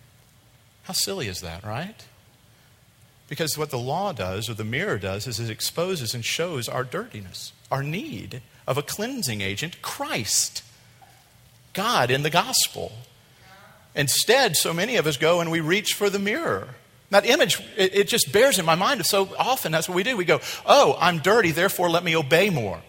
How 0.84 0.94
silly 0.94 1.28
is 1.28 1.42
that, 1.42 1.64
right? 1.64 2.06
Because 3.28 3.58
what 3.58 3.72
the 3.72 3.80
law 3.80 4.12
does, 4.12 4.48
or 4.48 4.54
the 4.54 4.64
mirror 4.64 5.00
does, 5.00 5.26
is 5.26 5.40
it 5.40 5.50
exposes 5.50 6.14
and 6.14 6.24
shows 6.24 6.70
our 6.70 6.84
dirtiness, 6.84 7.52
our 7.72 7.82
need 7.82 8.44
of 8.68 8.78
a 8.78 8.84
cleansing 8.84 9.42
agent, 9.42 9.82
Christ, 9.82 10.62
God 11.74 12.12
in 12.12 12.22
the 12.22 12.30
gospel. 12.30 12.92
Instead, 13.96 14.56
so 14.56 14.72
many 14.72 14.98
of 14.98 15.08
us 15.08 15.18
go 15.18 15.42
and 15.42 15.50
we 15.50 15.60
reach 15.60 15.94
for 15.96 16.08
the 16.08 16.20
mirror. 16.20 16.76
That 17.10 17.26
image, 17.26 17.60
it, 17.76 17.96
it 17.96 18.08
just 18.08 18.32
bears 18.32 18.60
in 18.60 18.66
my 18.66 18.76
mind 18.76 19.04
so 19.08 19.36
often. 19.40 19.72
That's 19.72 19.90
what 19.90 19.96
we 19.96 20.04
do. 20.04 20.16
We 20.16 20.26
go, 20.26 20.42
Oh, 20.64 20.96
I'm 21.00 21.18
dirty, 21.18 21.50
therefore 21.50 21.90
let 21.90 22.04
me 22.04 22.16
obey 22.16 22.52
more. 22.52 22.84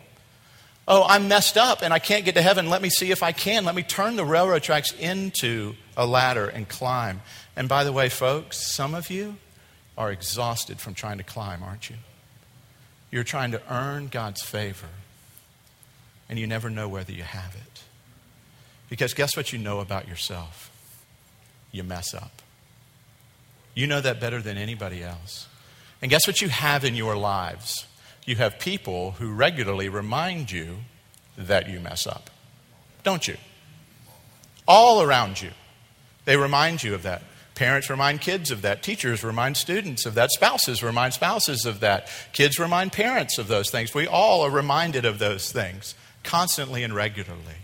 Oh, 0.89 1.05
I'm 1.09 1.29
messed 1.29 1.57
up 1.57 1.83
and 1.83 1.93
I 1.93 1.99
can't 1.99 2.25
get 2.25 2.35
to 2.35 2.43
heaven. 2.43 2.71
Let 2.71 2.83
me 2.83 2.91
see 2.91 3.11
if 3.11 3.23
I 3.23 3.33
can. 3.33 3.65
Let 3.65 3.75
me 3.75 3.83
turn 3.83 4.17
the 4.17 4.25
railroad 4.25 4.63
tracks 4.63 4.93
into 4.93 5.75
a 5.97 6.07
ladder 6.07 6.47
and 6.47 6.69
climb. 6.69 7.23
And 7.57 7.69
by 7.69 7.85
the 7.85 7.93
way, 7.93 8.09
folks, 8.09 8.73
some 8.73 8.95
of 8.95 9.11
you, 9.11 9.37
are 9.97 10.13
exhausted 10.13 10.79
from 10.79 10.95
trying 10.95 11.19
to 11.19 11.25
climb, 11.25 11.63
aren't 11.63 11.89
you? 11.89 11.97
You're 13.11 13.25
trying 13.25 13.53
to 13.53 13.63
earn 13.71 14.09
God's 14.09 14.43
favor, 14.43 14.89
and 16.29 16.39
you 16.39 16.47
never 16.47 16.69
know 16.69 16.89
whether 16.89 17.13
you 17.13 17.23
have 17.23 17.55
it. 17.55 17.83
Because 18.91 19.15
guess 19.15 19.37
what 19.37 19.53
you 19.53 19.59
know 19.59 19.81
about 19.81 20.07
yourself? 20.07 20.71
You 21.73 21.83
mess 21.83 22.15
up. 22.15 22.43
You 23.75 23.87
know 23.87 24.01
that 24.01 24.21
better 24.21 24.41
than 24.41 24.57
anybody 24.57 25.03
else. 25.03 25.47
And 26.03 26.11
guess 26.11 26.27
what 26.27 26.41
you 26.41 26.49
have 26.49 26.85
in 26.85 26.95
your 26.95 27.17
lives? 27.17 27.87
You 28.27 28.37
have 28.37 28.59
people 28.59 29.13
who 29.13 29.33
regularly 29.33 29.89
remind 29.89 30.51
you 30.51 30.79
that 31.39 31.69
you 31.69 31.81
mess 31.81 32.07
up. 32.07 32.29
Don't 33.05 33.27
you? 33.27 33.37
All 34.67 35.01
around 35.01 35.41
you. 35.41 35.51
They 36.25 36.37
remind 36.37 36.83
you 36.83 36.93
of 36.93 37.05
that. 37.05 37.23
Parents 37.55 37.89
remind 37.89 38.21
kids 38.21 38.51
of 38.51 38.63
that. 38.63 38.83
Teachers 38.83 39.25
remind 39.25 39.57
students 39.57 40.05
of 40.05 40.15
that. 40.15 40.31
Spouses 40.33 40.83
remind 40.83 41.15
spouses 41.15 41.65
of 41.65 41.81
that. 41.81 42.09
Kids 42.33 42.59
remind 42.59 42.93
parents 42.93 43.39
of 43.39 43.49
those 43.49 43.71
things. 43.71 43.95
We 43.95 44.07
all 44.07 44.43
are 44.43 44.51
reminded 44.51 45.05
of 45.05 45.19
those 45.19 45.51
things 45.53 45.95
constantly 46.23 46.83
and 46.83 46.95
regularly. 46.95 47.63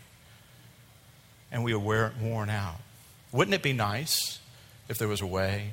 And 1.50 1.64
we 1.64 1.74
are 1.74 1.78
worn 1.78 2.48
out. 2.48 2.76
Wouldn't 3.32 3.54
it 3.54 3.62
be 3.62 3.72
nice 3.72 4.38
if 4.88 4.96
there 4.96 5.08
was 5.08 5.20
a 5.20 5.26
way 5.26 5.72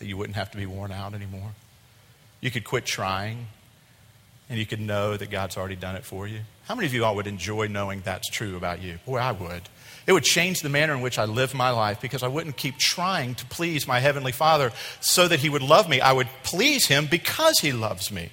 that 0.00 0.06
you 0.06 0.16
wouldn't 0.16 0.36
have 0.36 0.50
to 0.50 0.58
be 0.58 0.66
worn 0.66 0.90
out 0.90 1.14
anymore? 1.14 1.52
You 2.40 2.50
could 2.50 2.64
quit 2.64 2.84
trying 2.84 3.46
and 4.48 4.58
you 4.58 4.66
could 4.66 4.80
know 4.80 5.16
that 5.16 5.30
God's 5.30 5.56
already 5.56 5.76
done 5.76 5.96
it 5.96 6.04
for 6.04 6.26
you. 6.26 6.40
How 6.66 6.74
many 6.74 6.86
of 6.86 6.94
you 6.94 7.04
all 7.04 7.16
would 7.16 7.26
enjoy 7.26 7.66
knowing 7.66 8.00
that's 8.00 8.28
true 8.30 8.56
about 8.56 8.82
you? 8.82 8.98
Boy, 9.06 9.18
I 9.18 9.32
would. 9.32 9.62
It 10.06 10.12
would 10.12 10.24
change 10.24 10.60
the 10.60 10.68
manner 10.68 10.94
in 10.94 11.00
which 11.00 11.18
I 11.18 11.24
live 11.24 11.52
my 11.52 11.70
life 11.70 12.00
because 12.00 12.22
I 12.22 12.28
wouldn't 12.28 12.56
keep 12.56 12.78
trying 12.78 13.34
to 13.36 13.46
please 13.46 13.88
my 13.88 13.98
Heavenly 13.98 14.32
Father 14.32 14.72
so 15.00 15.26
that 15.26 15.40
He 15.40 15.48
would 15.48 15.62
love 15.62 15.88
me. 15.88 16.00
I 16.00 16.12
would 16.12 16.28
please 16.44 16.86
Him 16.86 17.06
because 17.10 17.58
He 17.58 17.72
loves 17.72 18.12
me. 18.12 18.30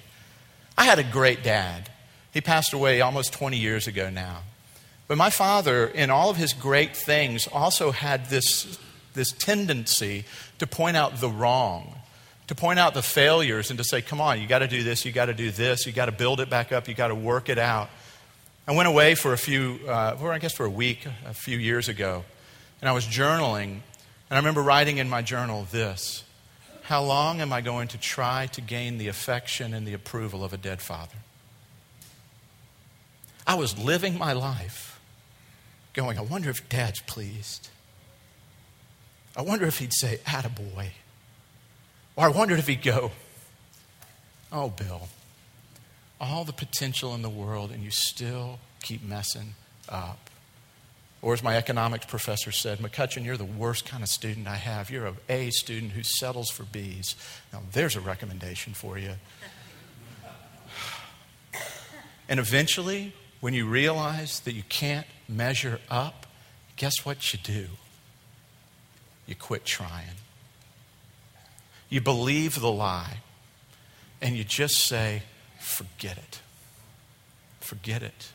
I 0.78 0.84
had 0.84 0.98
a 0.98 1.04
great 1.04 1.42
dad. 1.42 1.90
He 2.32 2.40
passed 2.40 2.72
away 2.72 3.00
almost 3.00 3.32
20 3.32 3.56
years 3.56 3.86
ago 3.86 4.10
now. 4.10 4.42
But 5.06 5.18
my 5.18 5.30
father, 5.30 5.86
in 5.86 6.10
all 6.10 6.30
of 6.30 6.36
his 6.36 6.52
great 6.52 6.96
things, 6.96 7.46
also 7.46 7.90
had 7.90 8.26
this, 8.26 8.78
this 9.12 9.30
tendency 9.32 10.24
to 10.58 10.66
point 10.66 10.96
out 10.96 11.20
the 11.20 11.28
wrong, 11.28 11.94
to 12.48 12.54
point 12.54 12.78
out 12.78 12.94
the 12.94 13.02
failures, 13.02 13.70
and 13.70 13.78
to 13.78 13.84
say, 13.84 14.02
come 14.02 14.20
on, 14.20 14.40
you 14.40 14.46
got 14.46 14.58
to 14.58 14.68
do 14.68 14.82
this, 14.82 15.04
you 15.04 15.12
got 15.12 15.26
to 15.26 15.34
do 15.34 15.50
this, 15.50 15.86
you 15.86 15.92
got 15.92 16.06
to 16.06 16.12
build 16.12 16.40
it 16.40 16.50
back 16.50 16.72
up, 16.72 16.88
you 16.88 16.94
got 16.94 17.08
to 17.08 17.14
work 17.14 17.48
it 17.48 17.58
out. 17.58 17.88
I 18.66 18.74
went 18.74 18.88
away 18.88 19.14
for 19.14 19.32
a 19.32 19.38
few, 19.38 19.80
uh, 19.86 20.16
I 20.22 20.38
guess 20.38 20.52
for 20.52 20.66
a 20.66 20.70
week 20.70 21.06
a 21.26 21.34
few 21.34 21.58
years 21.58 21.88
ago, 21.88 22.24
and 22.80 22.88
I 22.88 22.92
was 22.92 23.06
journaling, 23.06 23.64
and 23.64 23.82
I 24.30 24.36
remember 24.36 24.62
writing 24.62 24.98
in 24.98 25.08
my 25.08 25.22
journal 25.22 25.66
this 25.70 26.24
How 26.82 27.02
long 27.02 27.40
am 27.40 27.52
I 27.52 27.60
going 27.60 27.88
to 27.88 27.98
try 27.98 28.46
to 28.52 28.60
gain 28.60 28.98
the 28.98 29.08
affection 29.08 29.74
and 29.74 29.86
the 29.86 29.94
approval 29.94 30.44
of 30.44 30.52
a 30.52 30.58
dead 30.58 30.80
father? 30.82 31.16
I 33.46 33.54
was 33.54 33.78
living 33.78 34.18
my 34.18 34.32
life 34.32 34.98
going, 35.92 36.18
I 36.18 36.22
wonder 36.22 36.50
if 36.50 36.68
dad's 36.68 37.00
pleased. 37.00 37.68
I 39.36 39.42
wonder 39.42 39.66
if 39.66 39.78
he'd 39.78 39.92
say, 39.92 40.18
attaboy. 40.24 40.88
Or 42.16 42.24
I 42.24 42.28
wondered 42.28 42.58
if 42.58 42.66
he'd 42.66 42.82
go, 42.82 43.12
Oh, 44.52 44.68
Bill, 44.68 45.08
all 46.20 46.44
the 46.44 46.52
potential 46.52 47.14
in 47.14 47.22
the 47.22 47.30
world 47.30 47.72
and 47.72 47.82
you 47.82 47.90
still 47.90 48.60
keep 48.82 49.02
messing 49.02 49.54
up. 49.88 50.30
Or 51.22 51.32
as 51.32 51.42
my 51.42 51.56
economics 51.56 52.04
professor 52.06 52.52
said, 52.52 52.78
McCutcheon, 52.78 53.24
you're 53.24 53.38
the 53.38 53.44
worst 53.44 53.86
kind 53.86 54.02
of 54.02 54.08
student 54.10 54.46
I 54.46 54.56
have. 54.56 54.90
You're 54.90 55.06
an 55.06 55.16
A 55.28 55.50
student 55.50 55.92
who 55.92 56.02
settles 56.02 56.50
for 56.50 56.64
B's. 56.64 57.16
Now, 57.52 57.62
there's 57.72 57.96
a 57.96 58.00
recommendation 58.00 58.74
for 58.74 58.98
you. 58.98 59.14
And 62.28 62.38
eventually, 62.38 63.14
when 63.40 63.54
you 63.54 63.66
realize 63.66 64.40
that 64.40 64.52
you 64.52 64.62
can't 64.68 65.06
measure 65.28 65.80
up, 65.90 66.26
guess 66.76 67.04
what 67.04 67.32
you 67.32 67.38
do? 67.42 67.68
You 69.26 69.34
quit 69.34 69.64
trying. 69.64 70.16
You 71.88 72.00
believe 72.00 72.60
the 72.60 72.70
lie, 72.70 73.18
and 74.20 74.36
you 74.36 74.44
just 74.44 74.76
say, 74.76 75.22
forget 75.60 76.18
it. 76.18 76.40
Forget 77.60 78.02
it. 78.02 78.32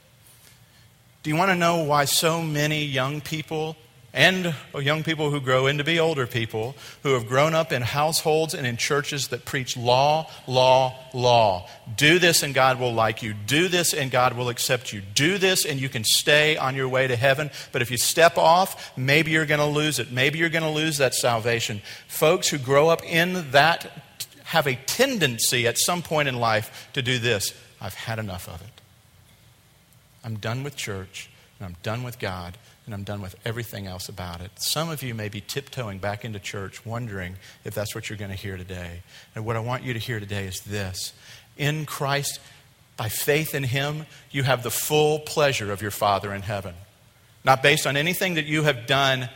Do 1.23 1.29
you 1.29 1.35
want 1.35 1.49
to 1.49 1.55
know 1.55 1.83
why 1.83 2.05
so 2.05 2.41
many 2.41 2.85
young 2.85 3.21
people 3.21 3.75
and 4.13 4.55
young 4.73 5.03
people 5.03 5.29
who 5.29 5.39
grow 5.39 5.67
into 5.67 5.83
be 5.83 5.99
older 5.99 6.25
people 6.25 6.75
who 7.03 7.13
have 7.13 7.27
grown 7.27 7.53
up 7.53 7.71
in 7.71 7.81
households 7.81 8.53
and 8.53 8.65
in 8.65 8.75
churches 8.75 9.27
that 9.27 9.45
preach 9.45 9.77
law, 9.77 10.29
law, 10.47 10.95
law. 11.13 11.69
Do 11.95 12.17
this 12.17 12.41
and 12.41 12.53
God 12.53 12.79
will 12.79 12.93
like 12.93 13.21
you. 13.21 13.33
Do 13.33 13.67
this 13.67 13.93
and 13.93 14.09
God 14.09 14.35
will 14.35 14.49
accept 14.49 14.91
you. 14.91 15.01
Do 15.13 15.37
this 15.37 15.65
and 15.65 15.79
you 15.79 15.89
can 15.89 16.03
stay 16.03 16.57
on 16.57 16.75
your 16.75 16.89
way 16.89 17.07
to 17.07 17.15
heaven. 17.15 17.51
But 17.71 17.81
if 17.81 17.91
you 17.91 17.97
step 17.97 18.37
off, 18.37 18.97
maybe 18.97 19.31
you're 19.31 19.45
going 19.45 19.59
to 19.59 19.65
lose 19.65 19.99
it. 19.99 20.11
Maybe 20.11 20.39
you're 20.39 20.49
going 20.49 20.63
to 20.63 20.69
lose 20.69 20.97
that 20.97 21.13
salvation. 21.13 21.81
Folks 22.07 22.49
who 22.49 22.57
grow 22.57 22.89
up 22.89 23.03
in 23.03 23.51
that 23.51 23.91
have 24.45 24.65
a 24.65 24.75
tendency 24.87 25.67
at 25.67 25.77
some 25.77 26.01
point 26.01 26.27
in 26.27 26.39
life 26.39 26.89
to 26.93 27.01
do 27.01 27.19
this 27.19 27.53
I've 27.81 27.93
had 27.93 28.19
enough 28.19 28.47
of 28.47 28.61
it. 28.61 28.81
I'm 30.23 30.35
done 30.35 30.63
with 30.63 30.75
church, 30.75 31.29
and 31.57 31.65
I'm 31.67 31.75
done 31.81 32.03
with 32.03 32.19
God, 32.19 32.57
and 32.89 32.95
I'm 32.95 33.03
done 33.03 33.21
with 33.21 33.35
everything 33.45 33.85
else 33.85 34.09
about 34.09 34.41
it. 34.41 34.49
Some 34.55 34.89
of 34.89 35.03
you 35.03 35.13
may 35.13 35.29
be 35.29 35.41
tiptoeing 35.41 35.99
back 35.99 36.25
into 36.25 36.39
church, 36.39 36.83
wondering 36.87 37.35
if 37.63 37.75
that's 37.75 37.93
what 37.93 38.09
you're 38.09 38.17
going 38.17 38.31
to 38.31 38.35
hear 38.35 38.57
today. 38.57 39.03
And 39.35 39.45
what 39.45 39.55
I 39.55 39.59
want 39.59 39.83
you 39.83 39.93
to 39.93 39.99
hear 39.99 40.19
today 40.19 40.47
is 40.47 40.59
this 40.61 41.13
In 41.55 41.85
Christ, 41.85 42.39
by 42.97 43.07
faith 43.07 43.53
in 43.53 43.61
Him, 43.61 44.07
you 44.31 44.41
have 44.41 44.63
the 44.63 44.71
full 44.71 45.19
pleasure 45.19 45.71
of 45.71 45.83
your 45.83 45.91
Father 45.91 46.33
in 46.33 46.41
heaven. 46.41 46.73
Not 47.45 47.61
based 47.61 47.85
on 47.85 47.95
anything 47.95 48.33
that 48.33 48.45
you 48.45 48.63
have 48.63 48.87
done, 48.87 49.29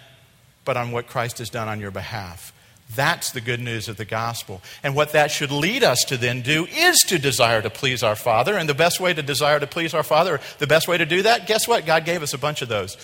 but 0.66 0.76
on 0.76 0.92
what 0.92 1.06
Christ 1.06 1.38
has 1.38 1.52
done 1.52 1.68
on 1.68 1.80
your 1.80 1.92
behalf. 1.92 2.54
That's 2.96 3.34
the 3.34 3.42
good 3.42 3.60
news 3.60 3.88
of 3.88 3.98
the 3.98 4.06
gospel. 4.06 4.64
And 4.82 4.96
what 4.96 5.12
that 5.12 5.30
should 5.30 5.52
lead 5.52 5.84
us 5.84 6.04
to 6.06 6.18
then 6.18 6.42
do 6.42 6.66
is 6.66 6.98
to 7.08 7.20
desire 7.20 7.62
to 7.62 7.70
please 7.70 8.02
our 8.02 8.16
Father. 8.16 8.58
And 8.58 8.68
the 8.68 8.74
best 8.74 9.00
way 9.00 9.14
to 9.14 9.22
desire 9.22 9.60
to 9.60 9.68
please 9.68 9.94
our 9.94 10.02
Father, 10.02 10.40
the 10.58 10.66
best 10.66 10.88
way 10.88 10.98
to 10.98 11.06
do 11.06 11.22
that, 11.22 11.46
guess 11.46 11.68
what? 11.68 11.86
God 11.86 12.04
gave 12.04 12.24
us 12.24 12.34
a 12.34 12.40
bunch 12.40 12.64
of 12.64 12.68
those. 12.68 12.98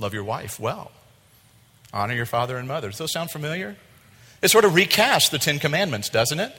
Love 0.00 0.14
your 0.14 0.24
wife 0.24 0.58
well. 0.58 0.90
Honor 1.92 2.14
your 2.14 2.26
father 2.26 2.56
and 2.56 2.66
mother. 2.66 2.88
Does 2.88 2.98
those 2.98 3.12
sound 3.12 3.30
familiar? 3.30 3.76
It 4.42 4.50
sort 4.50 4.64
of 4.64 4.72
recasts 4.72 5.30
the 5.30 5.38
Ten 5.38 5.58
Commandments, 5.58 6.08
doesn't 6.08 6.40
it? 6.40 6.52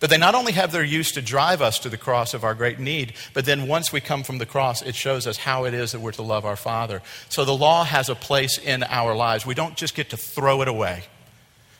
That 0.00 0.08
they 0.08 0.18
not 0.18 0.34
only 0.34 0.52
have 0.52 0.72
their 0.72 0.82
use 0.82 1.12
to 1.12 1.22
drive 1.22 1.60
us 1.60 1.78
to 1.80 1.90
the 1.90 1.98
cross 1.98 2.32
of 2.32 2.42
our 2.42 2.54
great 2.54 2.78
need, 2.78 3.12
but 3.34 3.44
then 3.44 3.68
once 3.68 3.92
we 3.92 4.00
come 4.00 4.22
from 4.22 4.38
the 4.38 4.46
cross, 4.46 4.80
it 4.80 4.94
shows 4.94 5.26
us 5.26 5.36
how 5.36 5.64
it 5.64 5.74
is 5.74 5.92
that 5.92 6.00
we're 6.00 6.12
to 6.12 6.22
love 6.22 6.46
our 6.46 6.56
Father. 6.56 7.02
So 7.28 7.44
the 7.44 7.54
law 7.54 7.84
has 7.84 8.08
a 8.08 8.14
place 8.14 8.56
in 8.56 8.82
our 8.84 9.14
lives. 9.14 9.44
We 9.44 9.54
don't 9.54 9.76
just 9.76 9.94
get 9.94 10.10
to 10.10 10.16
throw 10.16 10.62
it 10.62 10.68
away. 10.68 11.04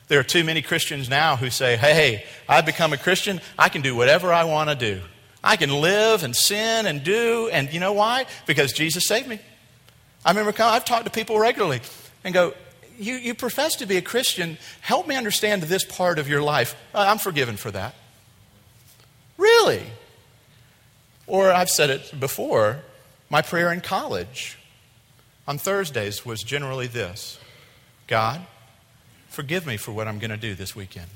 There 0.08 0.20
are 0.20 0.24
too 0.24 0.44
many 0.44 0.60
Christians 0.60 1.08
now 1.08 1.36
who 1.36 1.48
say, 1.50 1.76
hey, 1.76 2.26
I've 2.48 2.66
become 2.66 2.92
a 2.92 2.98
Christian. 2.98 3.40
I 3.58 3.70
can 3.70 3.80
do 3.80 3.96
whatever 3.96 4.32
I 4.32 4.44
want 4.44 4.68
to 4.68 4.76
do. 4.76 5.00
I 5.42 5.56
can 5.56 5.70
live 5.70 6.22
and 6.22 6.36
sin 6.36 6.84
and 6.84 7.02
do. 7.02 7.48
And 7.50 7.72
you 7.72 7.80
know 7.80 7.94
why? 7.94 8.26
Because 8.44 8.72
Jesus 8.72 9.06
saved 9.06 9.28
me. 9.28 9.40
I 10.24 10.30
remember 10.30 10.52
I've 10.62 10.84
talked 10.84 11.04
to 11.06 11.10
people 11.10 11.38
regularly 11.38 11.80
and 12.24 12.34
go, 12.34 12.54
you, 12.98 13.14
you 13.14 13.34
profess 13.34 13.76
to 13.76 13.86
be 13.86 13.96
a 13.96 14.02
Christian. 14.02 14.58
Help 14.82 15.08
me 15.08 15.16
understand 15.16 15.62
this 15.62 15.84
part 15.84 16.18
of 16.18 16.28
your 16.28 16.42
life. 16.42 16.76
I'm 16.94 17.18
forgiven 17.18 17.56
for 17.56 17.70
that. 17.70 17.94
Really? 19.38 19.82
Or 21.26 21.50
I've 21.50 21.70
said 21.70 21.88
it 21.88 22.20
before 22.20 22.80
my 23.30 23.40
prayer 23.40 23.72
in 23.72 23.80
college 23.80 24.58
on 25.48 25.56
Thursdays 25.56 26.26
was 26.26 26.42
generally 26.42 26.86
this 26.86 27.38
God, 28.06 28.44
forgive 29.28 29.66
me 29.66 29.76
for 29.76 29.92
what 29.92 30.06
I'm 30.06 30.18
going 30.18 30.30
to 30.30 30.36
do 30.36 30.54
this 30.54 30.76
weekend. 30.76 31.08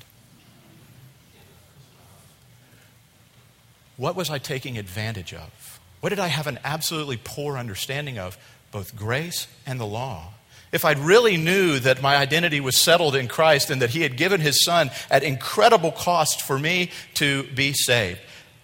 What 3.97 4.15
was 4.15 4.29
I 4.29 4.39
taking 4.39 4.77
advantage 4.77 5.33
of? 5.33 5.79
What 6.01 6.09
did 6.09 6.19
I 6.19 6.27
have 6.27 6.47
an 6.47 6.59
absolutely 6.63 7.19
poor 7.23 7.57
understanding 7.57 8.17
of? 8.17 8.37
Both 8.71 8.95
grace 8.95 9.47
and 9.65 9.79
the 9.79 9.85
law. 9.85 10.33
If 10.71 10.83
I'd 10.83 10.99
really 10.99 11.37
knew 11.37 11.79
that 11.79 12.01
my 12.01 12.17
identity 12.17 12.59
was 12.59 12.77
settled 12.77 13.15
in 13.15 13.27
Christ 13.27 13.69
and 13.69 13.81
that 13.81 13.91
He 13.91 14.01
had 14.01 14.17
given 14.17 14.41
His 14.41 14.63
Son 14.65 14.91
at 15.09 15.23
incredible 15.23 15.91
cost 15.91 16.41
for 16.41 16.59
me 16.59 16.91
to 17.15 17.43
be 17.55 17.71
saved, 17.73 18.19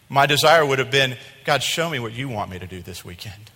my 0.10 0.26
desire 0.26 0.66
would 0.66 0.80
have 0.80 0.92
been 0.92 1.16
God, 1.46 1.64
show 1.64 1.90
me 1.90 2.00
what 2.00 2.14
you 2.14 2.30
want 2.30 2.52
me 2.52 2.60
to 2.60 2.68
do 2.68 2.82
this 2.82 3.04
weekend. 3.04 3.50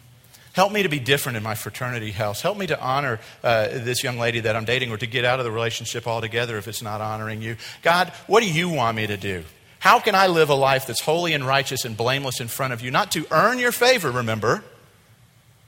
Help 0.54 0.72
me 0.72 0.84
to 0.84 0.90
be 0.90 1.00
different 1.00 1.38
in 1.38 1.44
my 1.44 1.54
fraternity 1.54 2.12
house. 2.12 2.42
Help 2.42 2.58
me 2.58 2.66
to 2.68 2.80
honor 2.80 3.20
uh, 3.44 3.68
this 3.68 4.04
young 4.04 4.18
lady 4.18 4.40
that 4.40 4.56
I'm 4.56 4.64
dating 4.64 4.90
or 4.90 4.98
to 4.98 5.06
get 5.06 5.26
out 5.26 5.40
of 5.40 5.46
the 5.46 5.52
relationship 5.52 6.08
altogether 6.08 6.58
if 6.58 6.68
it's 6.68 6.82
not 6.82 7.02
honoring 7.02 7.42
you. 7.42 7.58
God, 7.82 8.08
what 8.28 8.42
do 8.42 8.50
you 8.50 8.70
want 8.70 8.96
me 8.96 9.06
to 9.06 9.18
do? 9.18 9.44
How 9.80 10.00
can 10.00 10.16
I 10.16 10.28
live 10.28 10.50
a 10.50 10.56
life 10.56 10.88
that's 10.88 11.02
holy 11.02 11.34
and 11.34 11.46
righteous 11.46 11.84
and 11.84 11.98
blameless 11.98 12.40
in 12.40 12.48
front 12.48 12.72
of 12.72 12.82
you? 12.82 12.90
Not 12.90 13.12
to 13.12 13.28
earn 13.32 13.60
your 13.60 13.74
favor, 13.74 14.10
remember, 14.10 14.64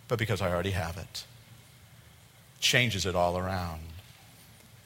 but 0.08 0.20
because 0.20 0.42
I 0.42 0.52
already 0.52 0.72
have 0.72 0.98
it 0.98 1.26
changes 2.60 3.06
it 3.06 3.16
all 3.16 3.38
around. 3.38 3.82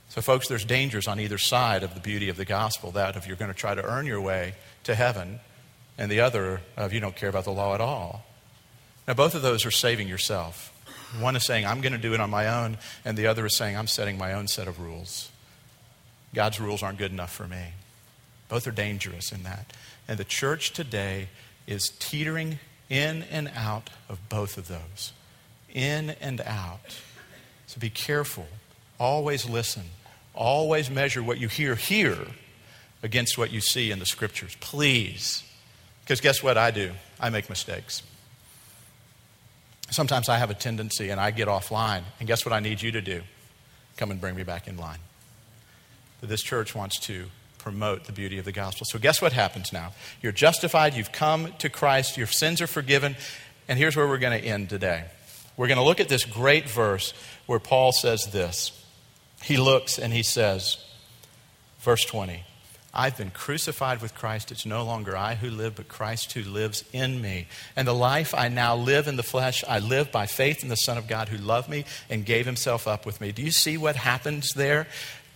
So, 0.10 0.22
folks, 0.22 0.48
there's 0.48 0.66
dangers 0.66 1.08
on 1.08 1.20
either 1.20 1.38
side 1.38 1.84
of 1.84 1.94
the 1.94 2.02
beauty 2.02 2.28
of 2.30 2.38
the 2.38 2.46
gospel 2.46 2.92
that 2.92 3.16
if 3.16 3.28
you're 3.28 3.38
going 3.38 3.52
to 3.52 3.58
try 3.58 3.74
to 3.76 3.84
earn 3.84 4.06
your 4.06 4.20
way 4.20 4.56
to 4.84 4.94
heaven, 4.94 5.40
and 5.98 6.12
the 6.12 6.20
other 6.20 6.62
of 6.76 6.94
you 6.94 7.00
don't 7.00 7.16
care 7.16 7.30
about 7.30 7.46
the 7.46 7.52
law 7.52 7.74
at 7.74 7.82
all. 7.82 8.26
Now, 9.08 9.14
both 9.14 9.36
of 9.36 9.42
those 9.42 9.66
are 9.66 9.72
saving 9.72 10.08
yourself. 10.08 10.74
One 11.20 11.36
is 11.36 11.46
saying, 11.46 11.66
I'm 11.66 11.82
going 11.82 11.94
to 11.94 12.00
do 12.00 12.14
it 12.14 12.20
on 12.20 12.30
my 12.30 12.48
own, 12.48 12.78
and 13.06 13.18
the 13.18 13.28
other 13.28 13.46
is 13.46 13.56
saying, 13.56 13.78
I'm 13.78 13.88
setting 13.88 14.18
my 14.18 14.34
own 14.34 14.48
set 14.48 14.68
of 14.68 14.80
rules. 14.80 15.30
God's 16.34 16.60
rules 16.60 16.84
aren't 16.84 16.98
good 16.98 17.12
enough 17.12 17.34
for 17.34 17.48
me. 17.48 17.74
Both 18.50 18.68
are 18.68 18.72
dangerous 18.72 19.32
in 19.32 19.44
that. 19.44 19.74
And 20.08 20.18
the 20.18 20.26
church 20.26 20.72
today 20.72 21.30
is 21.68 21.90
teetering 22.00 22.60
in 22.92 23.24
and 23.32 23.50
out 23.56 23.90
of 24.10 24.20
both 24.28 24.58
of 24.58 24.68
those. 24.68 25.14
In 25.74 26.12
and 26.22 26.42
out. 26.42 27.00
So 27.66 27.80
be 27.80 27.90
careful. 27.90 28.48
Always 29.00 29.50
listen. 29.50 29.84
Always 30.36 30.92
measure 30.92 31.24
what 31.24 31.40
you 31.40 31.48
hear 31.48 31.76
here 31.76 32.28
against 33.02 33.38
what 33.38 33.52
you 33.52 33.62
see 33.62 33.92
in 33.92 34.00
the 34.00 34.06
scriptures. 34.06 34.58
Please. 34.60 35.44
Because 36.04 36.20
guess 36.20 36.44
what 36.44 36.58
I 36.58 36.72
do? 36.72 36.92
I 37.18 37.30
make 37.30 37.50
mistakes. 37.50 38.04
Sometimes 39.90 40.28
I 40.28 40.38
have 40.38 40.50
a 40.50 40.54
tendency 40.54 41.10
and 41.10 41.20
I 41.20 41.32
get 41.32 41.48
offline. 41.48 42.04
And 42.20 42.28
guess 42.28 42.46
what 42.46 42.52
I 42.52 42.60
need 42.60 42.82
you 42.82 42.92
to 42.92 43.02
do? 43.02 43.22
Come 43.96 44.12
and 44.12 44.20
bring 44.20 44.36
me 44.36 44.44
back 44.44 44.68
in 44.68 44.76
line. 44.76 45.00
This 46.22 46.42
church 46.42 46.76
wants 46.76 47.00
to 47.02 47.26
promote 47.62 48.06
the 48.06 48.12
beauty 48.12 48.40
of 48.40 48.46
the 48.46 48.52
gospel. 48.52 48.86
So, 48.90 48.98
guess 48.98 49.22
what 49.22 49.34
happens 49.34 49.72
now? 49.72 49.92
You're 50.22 50.32
justified, 50.32 50.96
you've 50.96 51.12
come 51.12 51.54
to 51.60 51.70
Christ, 51.70 52.18
your 52.18 52.28
sins 52.28 52.60
are 52.60 52.68
forgiven, 52.68 53.16
and 53.68 53.78
here's 53.78 53.96
where 53.96 54.08
we're 54.08 54.18
going 54.18 54.40
to 54.40 54.48
end 54.48 54.70
today. 54.70 55.06
We're 55.58 55.68
going 55.68 55.78
to 55.78 55.84
look 55.84 56.00
at 56.00 56.10
this 56.10 56.26
great 56.26 56.68
verse 56.68 57.14
where 57.46 57.60
Paul 57.60 57.92
says 57.92 58.26
this. 58.32 58.72
He 59.44 59.58
looks 59.58 60.00
and 60.00 60.12
he 60.12 60.24
says, 60.24 60.84
verse 61.82 62.04
20, 62.06 62.44
I've 62.94 63.18
been 63.18 63.32
crucified 63.32 64.02
with 64.02 64.16
Christ. 64.16 64.52
It's 64.52 64.66
no 64.66 64.84
longer 64.84 65.16
I 65.16 65.36
who 65.36 65.50
live, 65.50 65.76
but 65.76 65.88
Christ 65.88 66.34
who 66.34 66.42
lives 66.42 66.84
in 66.92 67.22
me. 67.22 67.48
And 67.76 67.88
the 67.88 67.94
life 67.94 68.34
I 68.34 68.50
now 68.50 68.76
live 68.76 69.08
in 69.08 69.16
the 69.16 69.24
flesh, 69.24 69.64
I 69.68 69.80
live 69.80 70.12
by 70.12 70.26
faith 70.26 70.64
in 70.64 70.70
the 70.70 70.76
Son 70.76 70.98
of 70.98 71.08
God 71.08 71.30
who 71.30 71.38
loved 71.38 71.70
me 71.70 71.86
and 72.10 72.26
gave 72.26 72.46
himself 72.46 72.88
up 72.88 73.06
with 73.06 73.22
me. 73.22 73.32
Do 73.32 73.44
you 73.44 73.52
see 73.52 73.78
what 73.78 73.96
happens 73.96 74.54
there? 74.54 74.88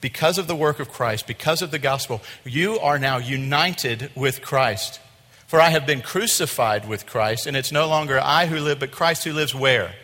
Because 0.06 0.38
of 0.38 0.46
the 0.46 0.56
work 0.56 0.80
of 0.80 0.92
Christ, 0.92 1.26
because 1.26 1.64
of 1.64 1.72
the 1.72 1.80
gospel, 1.80 2.22
you 2.44 2.78
are 2.78 3.00
now 3.00 3.18
united 3.18 4.12
with 4.14 4.44
Christ. 4.44 5.00
For 5.48 5.60
I 5.60 5.72
have 5.72 5.88
been 5.88 6.02
crucified 6.04 6.88
with 6.88 7.08
Christ, 7.08 7.48
and 7.48 7.58
it's 7.58 7.72
no 7.72 7.88
longer 7.88 8.20
I 8.22 8.46
who 8.46 8.60
live, 8.60 8.80
but 8.80 8.92
Christ 8.92 9.24
who 9.24 9.34
lives 9.34 9.56
where? 9.56 9.96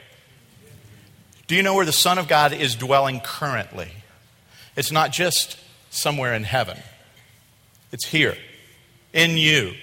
Do 1.46 1.56
you 1.56 1.62
know 1.62 1.76
where 1.76 1.86
the 1.86 1.92
Son 1.92 2.18
of 2.18 2.28
God 2.28 2.52
is 2.52 2.76
dwelling 2.76 3.20
currently? 3.20 3.90
It's 4.76 4.92
not 4.92 5.12
just 5.12 5.60
somewhere 5.92 6.34
in 6.34 6.46
heaven, 6.46 6.80
it's 7.92 8.08
here, 8.08 8.36
in 9.14 9.38
you. 9.38 9.74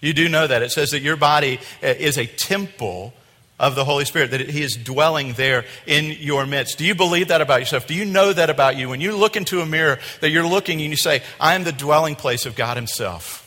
You 0.00 0.12
do 0.12 0.28
know 0.28 0.46
that. 0.46 0.62
It 0.62 0.70
says 0.70 0.90
that 0.90 1.00
your 1.00 1.16
body 1.16 1.58
uh, 1.82 1.88
is 1.88 2.16
a 2.16 2.26
temple 2.26 3.12
of 3.58 3.74
the 3.74 3.84
Holy 3.84 4.04
Spirit, 4.04 4.30
that 4.30 4.50
He 4.50 4.62
is 4.62 4.76
dwelling 4.76 5.32
there 5.32 5.64
in 5.86 6.16
your 6.20 6.46
midst. 6.46 6.78
Do 6.78 6.84
you 6.84 6.94
believe 6.94 7.28
that 7.28 7.40
about 7.40 7.60
yourself? 7.60 7.86
Do 7.86 7.94
you 7.94 8.04
know 8.04 8.32
that 8.32 8.50
about 8.50 8.76
you? 8.76 8.88
When 8.88 9.00
you 9.00 9.16
look 9.16 9.36
into 9.36 9.60
a 9.60 9.66
mirror, 9.66 9.98
that 10.20 10.30
you're 10.30 10.46
looking 10.46 10.80
and 10.80 10.90
you 10.90 10.96
say, 10.96 11.22
I 11.40 11.54
am 11.54 11.64
the 11.64 11.72
dwelling 11.72 12.16
place 12.16 12.46
of 12.46 12.54
God 12.54 12.76
Himself. 12.76 13.44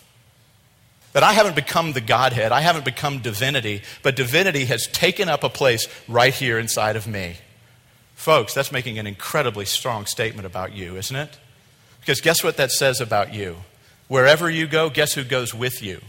That 1.13 1.23
I 1.23 1.33
haven't 1.33 1.55
become 1.55 1.93
the 1.93 2.01
Godhead, 2.01 2.51
I 2.51 2.61
haven't 2.61 2.85
become 2.85 3.19
divinity, 3.19 3.81
but 4.01 4.15
divinity 4.15 4.65
has 4.65 4.87
taken 4.87 5.27
up 5.27 5.43
a 5.43 5.49
place 5.49 5.87
right 6.07 6.33
here 6.33 6.57
inside 6.57 6.95
of 6.95 7.07
me. 7.07 7.37
Folks, 8.15 8.53
that's 8.53 8.71
making 8.71 8.99
an 8.99 9.07
incredibly 9.07 9.65
strong 9.65 10.05
statement 10.05 10.45
about 10.45 10.73
you, 10.73 10.95
isn't 10.95 11.15
it? 11.15 11.39
Because 11.99 12.21
guess 12.21 12.43
what 12.43 12.57
that 12.57 12.71
says 12.71 13.01
about 13.01 13.33
you? 13.33 13.57
Wherever 14.07 14.49
you 14.49 14.67
go, 14.67 14.89
guess 14.89 15.13
who 15.13 15.23
goes 15.23 15.53
with 15.53 15.81
you? 15.81 16.01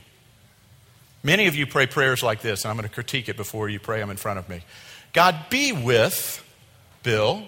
Many 1.22 1.46
of 1.46 1.54
you 1.54 1.66
pray 1.66 1.86
prayers 1.86 2.22
like 2.22 2.40
this, 2.40 2.64
and 2.64 2.70
I'm 2.70 2.76
going 2.76 2.88
to 2.88 2.94
critique 2.94 3.28
it 3.28 3.36
before 3.36 3.68
you 3.68 3.78
pray 3.78 4.00
them 4.00 4.10
in 4.10 4.16
front 4.16 4.38
of 4.38 4.48
me. 4.48 4.62
God, 5.12 5.36
be 5.50 5.72
with 5.72 6.42
Bill. 7.02 7.44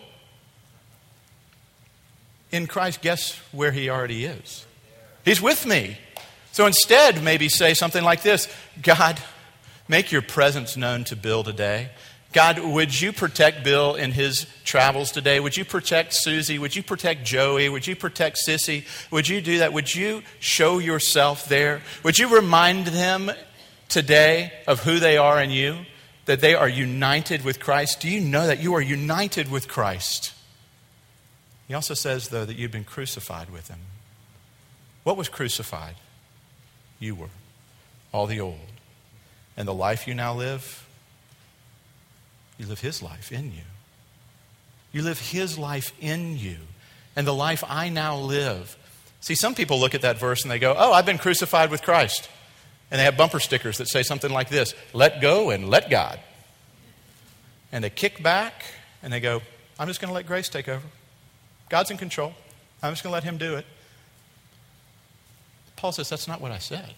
In 2.52 2.66
Christ, 2.68 3.02
guess 3.02 3.40
where 3.50 3.72
he 3.72 3.90
already 3.90 4.26
is? 4.26 4.64
He's 5.24 5.42
with 5.42 5.66
me. 5.66 5.98
So 6.52 6.66
instead, 6.66 7.22
maybe 7.24 7.48
say 7.48 7.74
something 7.74 8.04
like 8.04 8.22
this 8.22 8.48
God, 8.80 9.20
make 9.88 10.12
your 10.12 10.22
presence 10.22 10.76
known 10.76 11.02
to 11.04 11.16
Bill 11.16 11.42
today. 11.42 11.90
God, 12.32 12.58
would 12.58 13.00
you 13.00 13.12
protect 13.12 13.64
Bill 13.64 13.94
in 13.94 14.10
his 14.10 14.46
travels 14.64 15.12
today? 15.12 15.38
Would 15.38 15.56
you 15.56 15.64
protect 15.64 16.14
Susie? 16.14 16.58
Would 16.58 16.74
you 16.74 16.82
protect 16.82 17.24
Joey? 17.24 17.68
Would 17.68 17.86
you 17.86 17.94
protect 17.94 18.38
Sissy? 18.46 18.84
Would 19.12 19.28
you 19.28 19.40
do 19.40 19.58
that? 19.58 19.72
Would 19.72 19.94
you 19.94 20.22
show 20.40 20.78
yourself 20.78 21.48
there? 21.48 21.80
Would 22.02 22.18
you 22.18 22.34
remind 22.34 22.88
them 22.88 23.30
today 23.88 24.52
of 24.66 24.80
who 24.80 24.98
they 24.98 25.16
are 25.16 25.40
in 25.42 25.50
you? 25.50 25.78
That 26.26 26.40
they 26.40 26.54
are 26.54 26.68
united 26.68 27.44
with 27.44 27.60
Christ? 27.60 28.00
Do 28.00 28.08
you 28.08 28.20
know 28.20 28.46
that 28.46 28.60
you 28.60 28.74
are 28.74 28.80
united 28.80 29.50
with 29.50 29.68
Christ? 29.68 30.32
He 31.68 31.74
also 31.74 31.94
says, 31.94 32.28
though, 32.28 32.44
that 32.44 32.56
you've 32.56 32.70
been 32.70 32.84
crucified 32.84 33.50
with 33.50 33.68
him. 33.68 33.80
What 35.02 35.16
was 35.16 35.28
crucified? 35.28 35.96
You 36.98 37.14
were. 37.14 37.28
All 38.12 38.26
the 38.26 38.40
old. 38.40 38.58
And 39.56 39.68
the 39.68 39.74
life 39.74 40.08
you 40.08 40.14
now 40.14 40.34
live, 40.34 40.84
you 42.58 42.66
live 42.66 42.80
His 42.80 43.02
life 43.02 43.32
in 43.32 43.52
you. 43.52 43.62
You 44.92 45.02
live 45.02 45.18
His 45.18 45.58
life 45.58 45.92
in 46.00 46.38
you. 46.38 46.56
And 47.16 47.26
the 47.26 47.34
life 47.34 47.62
I 47.68 47.88
now 47.88 48.16
live. 48.16 48.76
See, 49.20 49.34
some 49.34 49.54
people 49.54 49.78
look 49.78 49.94
at 49.94 50.02
that 50.02 50.18
verse 50.18 50.42
and 50.42 50.50
they 50.50 50.58
go, 50.58 50.74
Oh, 50.76 50.92
I've 50.92 51.06
been 51.06 51.18
crucified 51.18 51.70
with 51.70 51.82
Christ. 51.82 52.28
And 52.94 53.00
they 53.00 53.06
have 53.06 53.16
bumper 53.16 53.40
stickers 53.40 53.78
that 53.78 53.88
say 53.88 54.04
something 54.04 54.30
like 54.30 54.50
this 54.50 54.72
Let 54.92 55.20
go 55.20 55.50
and 55.50 55.68
let 55.68 55.90
God. 55.90 56.20
And 57.72 57.82
they 57.82 57.90
kick 57.90 58.22
back 58.22 58.62
and 59.02 59.12
they 59.12 59.18
go, 59.18 59.42
I'm 59.80 59.88
just 59.88 60.00
going 60.00 60.10
to 60.10 60.14
let 60.14 60.28
grace 60.28 60.48
take 60.48 60.68
over. 60.68 60.86
God's 61.68 61.90
in 61.90 61.96
control. 61.96 62.34
I'm 62.84 62.92
just 62.92 63.02
going 63.02 63.10
to 63.10 63.14
let 63.14 63.24
Him 63.24 63.36
do 63.36 63.56
it. 63.56 63.66
Paul 65.74 65.90
says, 65.90 66.08
That's 66.08 66.28
not 66.28 66.40
what 66.40 66.52
I 66.52 66.58
said. 66.58 66.94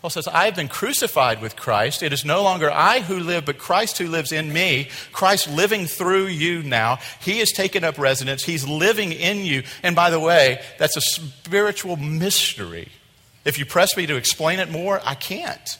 Paul 0.00 0.10
says, 0.10 0.26
I 0.26 0.46
have 0.46 0.56
been 0.56 0.66
crucified 0.66 1.40
with 1.40 1.54
Christ. 1.54 2.02
It 2.02 2.12
is 2.12 2.24
no 2.24 2.42
longer 2.42 2.68
I 2.68 2.98
who 2.98 3.20
live, 3.20 3.44
but 3.44 3.56
Christ 3.56 3.98
who 3.98 4.08
lives 4.08 4.32
in 4.32 4.52
me. 4.52 4.88
Christ 5.12 5.48
living 5.48 5.86
through 5.86 6.26
you 6.26 6.64
now. 6.64 6.98
He 7.20 7.38
has 7.38 7.52
taken 7.52 7.84
up 7.84 7.98
residence. 7.98 8.42
He's 8.42 8.66
living 8.66 9.12
in 9.12 9.44
you. 9.44 9.62
And 9.84 9.94
by 9.94 10.10
the 10.10 10.18
way, 10.18 10.60
that's 10.76 10.96
a 10.96 11.00
spiritual 11.00 11.94
mystery. 11.96 12.88
If 13.44 13.58
you 13.58 13.66
press 13.66 13.96
me 13.96 14.06
to 14.06 14.16
explain 14.16 14.58
it 14.58 14.70
more, 14.70 15.00
I 15.04 15.14
can't. 15.14 15.78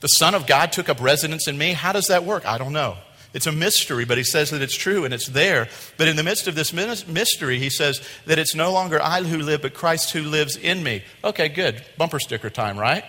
The 0.00 0.08
Son 0.08 0.34
of 0.34 0.46
God 0.46 0.72
took 0.72 0.88
up 0.88 1.00
residence 1.00 1.46
in 1.46 1.56
me. 1.56 1.72
How 1.72 1.92
does 1.92 2.06
that 2.06 2.24
work? 2.24 2.46
I 2.46 2.58
don't 2.58 2.72
know. 2.72 2.96
It's 3.34 3.46
a 3.46 3.52
mystery, 3.52 4.04
but 4.04 4.18
he 4.18 4.24
says 4.24 4.50
that 4.50 4.60
it's 4.60 4.76
true 4.76 5.04
and 5.04 5.14
it's 5.14 5.28
there. 5.28 5.68
But 5.96 6.08
in 6.08 6.16
the 6.16 6.22
midst 6.22 6.48
of 6.48 6.54
this 6.54 6.72
mystery, 6.72 7.58
he 7.58 7.70
says 7.70 8.06
that 8.26 8.38
it's 8.38 8.54
no 8.54 8.72
longer 8.72 9.00
I 9.00 9.22
who 9.22 9.38
live, 9.38 9.62
but 9.62 9.74
Christ 9.74 10.12
who 10.12 10.22
lives 10.22 10.56
in 10.56 10.82
me. 10.82 11.02
Okay, 11.24 11.48
good. 11.48 11.82
Bumper 11.96 12.18
sticker 12.18 12.50
time, 12.50 12.78
right? 12.78 13.04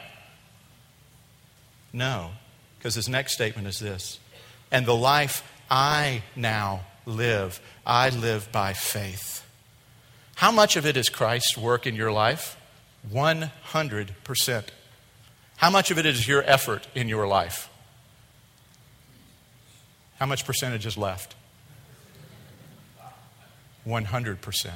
No, 1.92 2.32
because 2.78 2.96
his 2.96 3.10
next 3.10 3.34
statement 3.34 3.68
is 3.68 3.80
this 3.80 4.20
And 4.72 4.86
the 4.86 4.96
life 4.96 5.44
I 5.70 6.24
now 6.36 6.82
live, 7.06 7.60
I 7.86 8.10
live 8.10 8.52
by 8.52 8.74
faith. 8.74 9.46
How 10.36 10.52
much 10.52 10.78
of 10.78 10.86
it 10.86 10.96
is 10.96 11.10
Christ's 11.10 11.58
work 11.58 11.86
in 11.86 11.96
your 11.96 12.12
life? 12.12 12.58
100%. 13.12 14.64
How 15.58 15.70
much 15.70 15.92
of 15.92 15.98
it 15.98 16.06
is 16.06 16.28
your 16.28 16.44
effort 16.44 16.88
in 16.96 17.08
your 17.08 17.28
life? 17.28 17.70
How 20.20 20.26
much 20.26 20.46
percentage 20.46 20.86
is 20.86 20.98
left? 20.98 21.36
100%. 23.88 24.70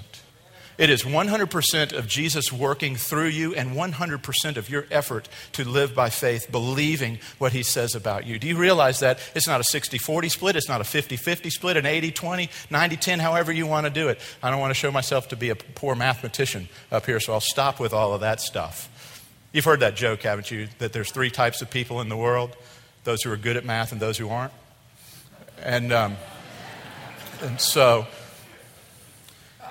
It 0.77 0.91
is 0.91 1.01
100% 1.01 1.93
of 1.93 2.07
Jesus 2.07 2.53
working 2.53 2.95
through 2.95 3.29
you 3.29 3.55
and 3.55 3.71
100% 3.71 4.57
of 4.57 4.69
your 4.69 4.85
effort 4.91 5.27
to 5.53 5.67
live 5.67 5.95
by 5.95 6.09
faith, 6.09 6.51
believing 6.51 7.17
what 7.39 7.51
he 7.51 7.63
says 7.63 7.95
about 7.95 8.27
you. 8.27 8.37
Do 8.37 8.47
you 8.47 8.57
realize 8.57 8.99
that? 8.99 9.19
It's 9.33 9.47
not 9.47 9.59
a 9.59 9.63
60 9.63 9.97
40 9.97 10.29
split, 10.29 10.55
it's 10.55 10.69
not 10.69 10.79
a 10.79 10.83
50 10.83 11.17
50 11.17 11.49
split, 11.49 11.77
an 11.77 11.87
80 11.87 12.11
20, 12.11 12.49
90 12.69 12.97
10, 12.97 13.19
however 13.19 13.51
you 13.51 13.65
want 13.65 13.87
to 13.87 13.89
do 13.89 14.09
it. 14.09 14.19
I 14.43 14.51
don't 14.51 14.59
want 14.59 14.69
to 14.69 14.75
show 14.75 14.91
myself 14.91 15.29
to 15.29 15.35
be 15.35 15.49
a 15.49 15.55
poor 15.55 15.95
mathematician 15.95 16.69
up 16.91 17.07
here, 17.07 17.19
so 17.19 17.33
I'll 17.33 17.39
stop 17.41 17.79
with 17.79 17.93
all 17.93 18.13
of 18.13 18.21
that 18.21 18.39
stuff. 18.39 18.93
You've 19.51 19.65
heard 19.65 19.79
that 19.79 19.95
joke, 19.95 20.21
haven't 20.21 20.51
you? 20.51 20.67
That 20.77 20.93
there's 20.93 21.11
three 21.11 21.31
types 21.31 21.63
of 21.63 21.71
people 21.71 22.01
in 22.01 22.09
the 22.09 22.17
world 22.17 22.55
those 23.03 23.23
who 23.23 23.31
are 23.31 23.37
good 23.37 23.55
at 23.55 23.63
math 23.63 23.93
and 23.93 24.01
those 24.01 24.17
who 24.17 24.27
aren't. 24.27 24.51
And, 25.63 25.93
um, 25.93 26.17
and 27.41 27.59
so 27.59 28.05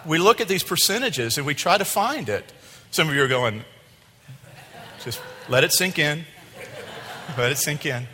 we 0.06 0.18
look 0.18 0.40
at 0.40 0.48
these 0.48 0.62
percentages 0.62 1.36
and 1.36 1.46
we 1.46 1.54
try 1.54 1.78
to 1.78 1.84
find 1.84 2.28
it. 2.28 2.52
Some 2.90 3.08
of 3.08 3.14
you 3.14 3.22
are 3.22 3.28
going, 3.28 3.64
just 5.04 5.20
let 5.48 5.64
it 5.64 5.72
sink 5.72 5.98
in. 5.98 6.24
Let 7.36 7.52
it 7.52 7.58
sink 7.58 7.84
in. 7.84 8.06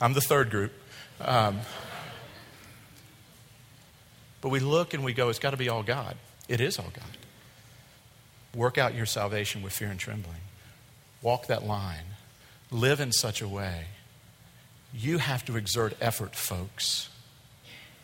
I'm 0.00 0.12
the 0.12 0.20
third 0.20 0.50
group. 0.50 0.72
Um, 1.20 1.60
but 4.40 4.48
we 4.48 4.60
look 4.60 4.94
and 4.94 5.04
we 5.04 5.12
go, 5.12 5.28
it's 5.28 5.38
got 5.38 5.50
to 5.50 5.56
be 5.56 5.68
all 5.68 5.82
God. 5.82 6.16
It 6.48 6.60
is 6.60 6.78
all 6.78 6.90
God. 6.92 7.04
Work 8.54 8.78
out 8.78 8.94
your 8.94 9.06
salvation 9.06 9.62
with 9.62 9.72
fear 9.72 9.88
and 9.88 10.00
trembling. 10.00 10.40
Walk 11.22 11.46
that 11.46 11.64
line. 11.64 12.04
Live 12.70 13.00
in 13.00 13.12
such 13.12 13.42
a 13.42 13.48
way. 13.48 13.86
You 14.94 15.18
have 15.18 15.44
to 15.44 15.56
exert 15.56 15.94
effort, 16.00 16.34
folks. 16.34 17.09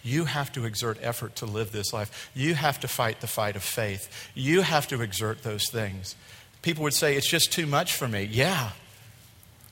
You 0.06 0.24
have 0.24 0.52
to 0.52 0.64
exert 0.64 0.98
effort 1.02 1.34
to 1.36 1.46
live 1.46 1.72
this 1.72 1.92
life. 1.92 2.30
You 2.32 2.54
have 2.54 2.78
to 2.80 2.88
fight 2.88 3.20
the 3.20 3.26
fight 3.26 3.56
of 3.56 3.64
faith. 3.64 4.30
You 4.34 4.62
have 4.62 4.86
to 4.88 5.02
exert 5.02 5.42
those 5.42 5.68
things. 5.68 6.14
People 6.62 6.84
would 6.84 6.94
say, 6.94 7.16
It's 7.16 7.28
just 7.28 7.52
too 7.52 7.66
much 7.66 7.92
for 7.94 8.06
me. 8.06 8.22
Yeah. 8.22 8.70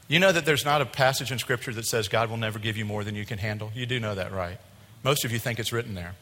You 0.09 0.18
know 0.18 0.33
that 0.33 0.44
there's 0.44 0.64
not 0.64 0.83
a 0.83 0.87
passage 0.87 1.31
in 1.31 1.38
Scripture 1.38 1.73
that 1.75 1.87
says 1.87 2.09
God 2.09 2.31
will 2.31 2.37
never 2.37 2.59
give 2.59 2.77
you 2.77 2.85
more 2.85 3.05
than 3.05 3.14
you 3.14 3.25
can 3.25 3.38
handle? 3.38 3.70
You 3.75 3.87
do 3.87 4.01
know 4.01 4.16
that, 4.16 4.33
right? 4.33 4.59
Most 5.05 5.25
of 5.25 5.31
you 5.31 5.38
think 5.38 5.59
it's 5.61 5.73
written 5.73 5.94
there. 5.94 6.14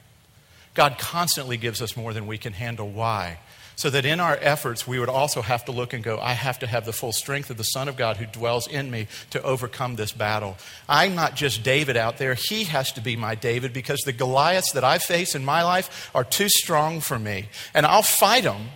God 0.75 0.99
constantly 0.99 1.57
gives 1.57 1.81
us 1.81 1.97
more 1.97 2.13
than 2.13 2.27
we 2.27 2.37
can 2.39 2.53
handle. 2.53 2.89
Why? 2.89 3.39
So 3.77 3.91
that 3.91 4.05
in 4.05 4.21
our 4.21 4.39
efforts, 4.41 4.87
we 4.87 4.99
would 4.99 5.09
also 5.09 5.43
have 5.43 5.65
to 5.65 5.73
look 5.73 5.93
and 5.93 6.05
go, 6.05 6.19
I 6.19 6.35
have 6.35 6.59
to 6.61 6.67
have 6.67 6.85
the 6.85 6.93
full 6.93 7.13
strength 7.13 7.51
of 7.51 7.57
the 7.57 7.65
Son 7.65 7.89
of 7.89 7.97
God 7.97 8.19
who 8.19 8.27
dwells 8.27 8.67
in 8.67 8.91
me 8.91 9.09
to 9.31 9.43
overcome 9.43 9.97
this 9.97 10.13
battle. 10.13 10.57
I'm 10.89 11.15
not 11.15 11.37
just 11.37 11.63
David 11.63 11.97
out 11.97 12.19
there, 12.19 12.35
he 12.35 12.65
has 12.65 12.93
to 12.93 13.01
be 13.01 13.17
my 13.17 13.35
David 13.35 13.73
because 13.73 14.01
the 14.01 14.13
Goliaths 14.13 14.73
that 14.73 14.85
I 14.85 14.99
face 14.99 15.35
in 15.35 15.45
my 15.45 15.63
life 15.63 16.11
are 16.15 16.25
too 16.25 16.49
strong 16.49 17.01
for 17.01 17.19
me. 17.19 17.49
And 17.75 17.87
I'll 17.87 18.03
fight 18.03 18.45
them. 18.45 18.69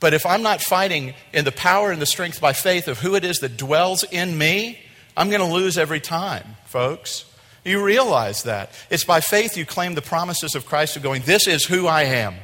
But 0.00 0.14
if 0.14 0.24
I'm 0.24 0.42
not 0.42 0.60
fighting 0.60 1.14
in 1.32 1.44
the 1.44 1.52
power 1.52 1.90
and 1.90 2.00
the 2.00 2.06
strength 2.06 2.40
by 2.40 2.52
faith 2.52 2.86
of 2.86 3.00
who 3.00 3.14
it 3.14 3.24
is 3.24 3.38
that 3.38 3.56
dwells 3.56 4.04
in 4.04 4.38
me, 4.38 4.78
I'm 5.16 5.30
going 5.30 5.40
to 5.40 5.52
lose 5.52 5.76
every 5.76 6.00
time, 6.00 6.56
folks. 6.66 7.24
You 7.64 7.82
realize 7.82 8.44
that. 8.44 8.70
It's 8.88 9.04
by 9.04 9.20
faith 9.20 9.56
you 9.56 9.66
claim 9.66 9.94
the 9.94 10.02
promises 10.02 10.54
of 10.54 10.64
Christ 10.64 10.96
of 10.96 11.02
going, 11.02 11.22
This 11.22 11.48
is 11.48 11.64
who 11.64 11.86
I 11.86 12.04
am. 12.04 12.36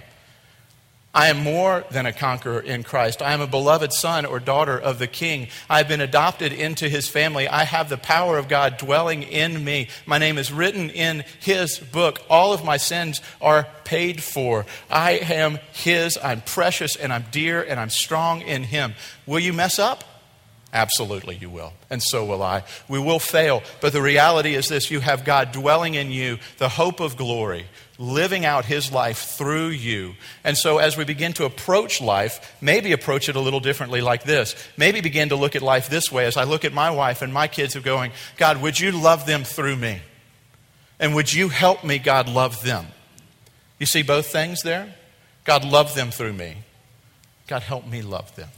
I 1.14 1.28
am 1.28 1.44
more 1.44 1.84
than 1.90 2.06
a 2.06 2.12
conqueror 2.12 2.58
in 2.58 2.82
Christ. 2.82 3.22
I 3.22 3.34
am 3.34 3.40
a 3.40 3.46
beloved 3.46 3.92
son 3.92 4.26
or 4.26 4.40
daughter 4.40 4.76
of 4.76 4.98
the 4.98 5.06
King. 5.06 5.46
I 5.70 5.78
have 5.78 5.86
been 5.86 6.00
adopted 6.00 6.52
into 6.52 6.88
his 6.88 7.08
family. 7.08 7.46
I 7.46 7.62
have 7.64 7.88
the 7.88 7.96
power 7.96 8.36
of 8.36 8.48
God 8.48 8.78
dwelling 8.78 9.22
in 9.22 9.64
me. 9.64 9.88
My 10.06 10.18
name 10.18 10.38
is 10.38 10.52
written 10.52 10.90
in 10.90 11.24
his 11.38 11.78
book. 11.78 12.20
All 12.28 12.52
of 12.52 12.64
my 12.64 12.78
sins 12.78 13.20
are 13.40 13.68
paid 13.84 14.24
for. 14.24 14.66
I 14.90 15.12
am 15.12 15.60
his. 15.72 16.18
I'm 16.20 16.40
precious 16.40 16.96
and 16.96 17.12
I'm 17.12 17.26
dear 17.30 17.62
and 17.62 17.78
I'm 17.78 17.90
strong 17.90 18.40
in 18.40 18.64
him. 18.64 18.94
Will 19.24 19.38
you 19.38 19.52
mess 19.52 19.78
up? 19.78 20.02
Absolutely, 20.74 21.36
you 21.36 21.48
will. 21.48 21.72
And 21.88 22.02
so 22.02 22.24
will 22.24 22.42
I. 22.42 22.64
We 22.88 22.98
will 22.98 23.20
fail. 23.20 23.62
But 23.80 23.92
the 23.92 24.02
reality 24.02 24.56
is 24.56 24.66
this 24.66 24.90
you 24.90 24.98
have 24.98 25.24
God 25.24 25.52
dwelling 25.52 25.94
in 25.94 26.10
you, 26.10 26.38
the 26.58 26.68
hope 26.68 26.98
of 26.98 27.16
glory, 27.16 27.66
living 27.98 28.44
out 28.44 28.64
his 28.64 28.90
life 28.90 29.18
through 29.18 29.68
you. 29.68 30.14
And 30.42 30.56
so, 30.56 30.78
as 30.78 30.96
we 30.96 31.04
begin 31.04 31.32
to 31.34 31.44
approach 31.44 32.00
life, 32.00 32.56
maybe 32.60 32.92
approach 32.92 33.28
it 33.28 33.36
a 33.36 33.40
little 33.40 33.60
differently 33.60 34.00
like 34.00 34.24
this. 34.24 34.54
Maybe 34.76 35.00
begin 35.00 35.28
to 35.28 35.36
look 35.36 35.54
at 35.54 35.62
life 35.62 35.88
this 35.88 36.10
way 36.10 36.26
as 36.26 36.36
I 36.36 36.44
look 36.44 36.64
at 36.64 36.72
my 36.72 36.90
wife 36.90 37.22
and 37.22 37.32
my 37.32 37.48
kids 37.48 37.76
of 37.76 37.84
going, 37.84 38.12
God, 38.36 38.60
would 38.62 38.80
you 38.80 38.92
love 38.92 39.26
them 39.26 39.44
through 39.44 39.76
me? 39.76 40.00
And 40.98 41.14
would 41.14 41.32
you 41.32 41.48
help 41.48 41.84
me, 41.84 41.98
God, 41.98 42.28
love 42.28 42.62
them? 42.62 42.86
You 43.78 43.86
see 43.86 44.02
both 44.02 44.26
things 44.26 44.62
there? 44.62 44.94
God, 45.44 45.64
love 45.64 45.94
them 45.94 46.10
through 46.10 46.32
me. 46.32 46.58
God, 47.46 47.62
help 47.62 47.86
me 47.86 48.02
love 48.02 48.34
them. 48.36 48.48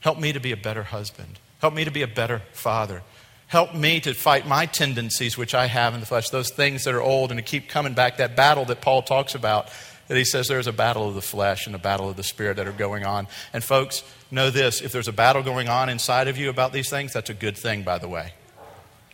Help 0.00 0.18
me 0.18 0.32
to 0.32 0.40
be 0.40 0.52
a 0.52 0.56
better 0.56 0.84
husband. 0.84 1.38
Help 1.60 1.74
me 1.74 1.84
to 1.84 1.90
be 1.90 2.02
a 2.02 2.06
better 2.06 2.42
father. 2.52 3.02
Help 3.50 3.74
me 3.74 3.98
to 3.98 4.14
fight 4.14 4.46
my 4.46 4.64
tendencies, 4.64 5.36
which 5.36 5.56
I 5.56 5.66
have 5.66 5.92
in 5.94 5.98
the 5.98 6.06
flesh, 6.06 6.28
those 6.28 6.50
things 6.50 6.84
that 6.84 6.94
are 6.94 7.02
old, 7.02 7.32
and 7.32 7.38
to 7.38 7.42
keep 7.42 7.68
coming 7.68 7.94
back. 7.94 8.18
That 8.18 8.36
battle 8.36 8.64
that 8.66 8.80
Paul 8.80 9.02
talks 9.02 9.34
about, 9.34 9.68
that 10.06 10.16
he 10.16 10.24
says 10.24 10.46
there's 10.46 10.68
a 10.68 10.72
battle 10.72 11.08
of 11.08 11.16
the 11.16 11.20
flesh 11.20 11.66
and 11.66 11.74
a 11.74 11.78
battle 11.78 12.08
of 12.08 12.14
the 12.14 12.22
spirit 12.22 12.58
that 12.58 12.68
are 12.68 12.72
going 12.72 13.04
on. 13.04 13.26
And 13.52 13.64
folks, 13.64 14.04
know 14.30 14.50
this 14.50 14.80
if 14.80 14.92
there's 14.92 15.08
a 15.08 15.12
battle 15.12 15.42
going 15.42 15.68
on 15.68 15.88
inside 15.88 16.28
of 16.28 16.38
you 16.38 16.48
about 16.48 16.72
these 16.72 16.88
things, 16.88 17.12
that's 17.12 17.28
a 17.28 17.34
good 17.34 17.58
thing, 17.58 17.82
by 17.82 17.98
the 17.98 18.08
way. 18.08 18.34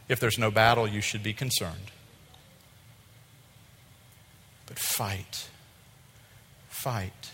If 0.07 0.21
there's 0.21 0.37
no 0.37 0.51
battle, 0.51 0.87
you 0.87 1.01
should 1.01 1.23
be 1.23 1.33
concerned. 1.33 1.91
But 4.67 4.79
fight. 4.79 5.49
Fight 6.69 7.33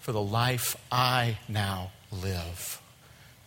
for 0.00 0.10
the 0.10 0.20
life 0.20 0.76
I 0.90 1.38
now 1.48 1.92
live. 2.10 2.80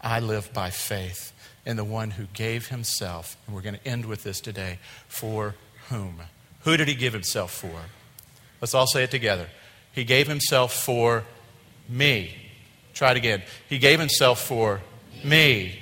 I 0.01 0.19
live 0.19 0.53
by 0.53 0.69
faith 0.69 1.33
in 1.65 1.75
the 1.75 1.83
one 1.83 2.11
who 2.11 2.25
gave 2.33 2.67
himself, 2.67 3.37
and 3.45 3.55
we're 3.55 3.61
going 3.61 3.75
to 3.75 3.87
end 3.87 4.05
with 4.05 4.23
this 4.23 4.39
today, 4.39 4.79
for 5.07 5.55
whom? 5.89 6.21
Who 6.61 6.77
did 6.77 6.87
he 6.87 6.95
give 6.95 7.13
himself 7.13 7.51
for? 7.51 7.81
Let's 8.61 8.73
all 8.73 8.87
say 8.87 9.03
it 9.03 9.11
together. 9.11 9.47
He 9.91 10.03
gave 10.03 10.27
himself 10.27 10.73
for 10.73 11.23
me. 11.89 12.35
Try 12.93 13.11
it 13.11 13.17
again. 13.17 13.43
He 13.67 13.79
gave 13.79 13.99
himself 13.99 14.41
for 14.41 14.81
me. 15.23 15.79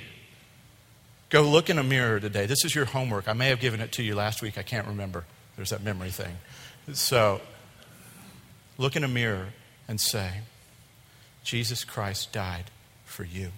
Go 1.28 1.42
look 1.42 1.70
in 1.70 1.78
a 1.78 1.82
mirror 1.82 2.20
today. 2.20 2.46
This 2.46 2.64
is 2.64 2.74
your 2.74 2.84
homework. 2.84 3.28
I 3.28 3.32
may 3.32 3.48
have 3.48 3.60
given 3.60 3.80
it 3.80 3.92
to 3.92 4.02
you 4.02 4.14
last 4.14 4.42
week. 4.42 4.58
I 4.58 4.62
can't 4.62 4.86
remember. 4.86 5.24
There's 5.56 5.70
that 5.70 5.82
memory 5.82 6.10
thing. 6.10 6.36
So, 6.92 7.40
look 8.78 8.96
in 8.96 9.02
a 9.02 9.08
mirror 9.08 9.48
and 9.88 10.00
say, 10.00 10.40
Jesus 11.42 11.84
Christ 11.84 12.32
died 12.32 12.64
for 13.04 13.24
you. 13.24 13.50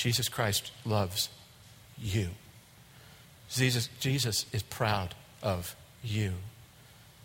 Jesus 0.00 0.30
Christ 0.30 0.72
loves 0.86 1.28
you. 1.98 2.30
Jesus, 3.50 3.90
Jesus 4.00 4.46
is 4.50 4.62
proud 4.62 5.14
of 5.42 5.76
you. 6.02 6.32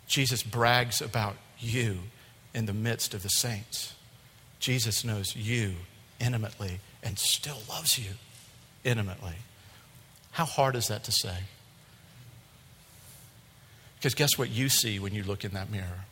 Jesus 0.06 0.42
brags 0.42 1.00
about 1.00 1.36
you 1.58 2.00
in 2.52 2.66
the 2.66 2.74
midst 2.74 3.14
of 3.14 3.22
the 3.22 3.30
saints. 3.30 3.94
Jesus 4.60 5.06
knows 5.06 5.34
you 5.34 5.76
intimately 6.20 6.80
and 7.02 7.18
still 7.18 7.62
loves 7.66 7.98
you 7.98 8.10
intimately. 8.84 9.36
How 10.32 10.44
hard 10.44 10.76
is 10.76 10.88
that 10.88 11.02
to 11.04 11.12
say? 11.12 11.38
Because 13.96 14.14
guess 14.14 14.36
what 14.36 14.50
you 14.50 14.68
see 14.68 14.98
when 14.98 15.14
you 15.14 15.22
look 15.22 15.46
in 15.46 15.52
that 15.52 15.70
mirror? 15.70 16.04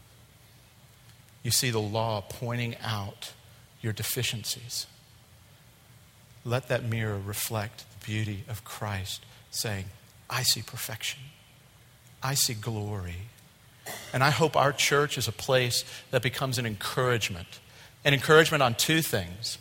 You 1.42 1.50
see 1.50 1.68
the 1.68 1.78
law 1.78 2.22
pointing 2.26 2.74
out 2.82 3.34
your 3.82 3.92
deficiencies. 3.92 4.86
Let 6.44 6.68
that 6.68 6.84
mirror 6.84 7.18
reflect 7.18 7.84
the 8.00 8.06
beauty 8.06 8.44
of 8.48 8.64
Christ, 8.64 9.24
saying, 9.50 9.86
I 10.28 10.42
see 10.42 10.62
perfection. 10.62 11.20
I 12.22 12.34
see 12.34 12.54
glory. 12.54 13.28
And 14.12 14.22
I 14.22 14.30
hope 14.30 14.56
our 14.56 14.72
church 14.72 15.18
is 15.18 15.28
a 15.28 15.32
place 15.32 15.84
that 16.10 16.22
becomes 16.22 16.58
an 16.58 16.66
encouragement. 16.66 17.60
An 18.04 18.14
encouragement 18.14 18.62
on 18.62 18.74
two 18.74 19.02
things. 19.02 19.58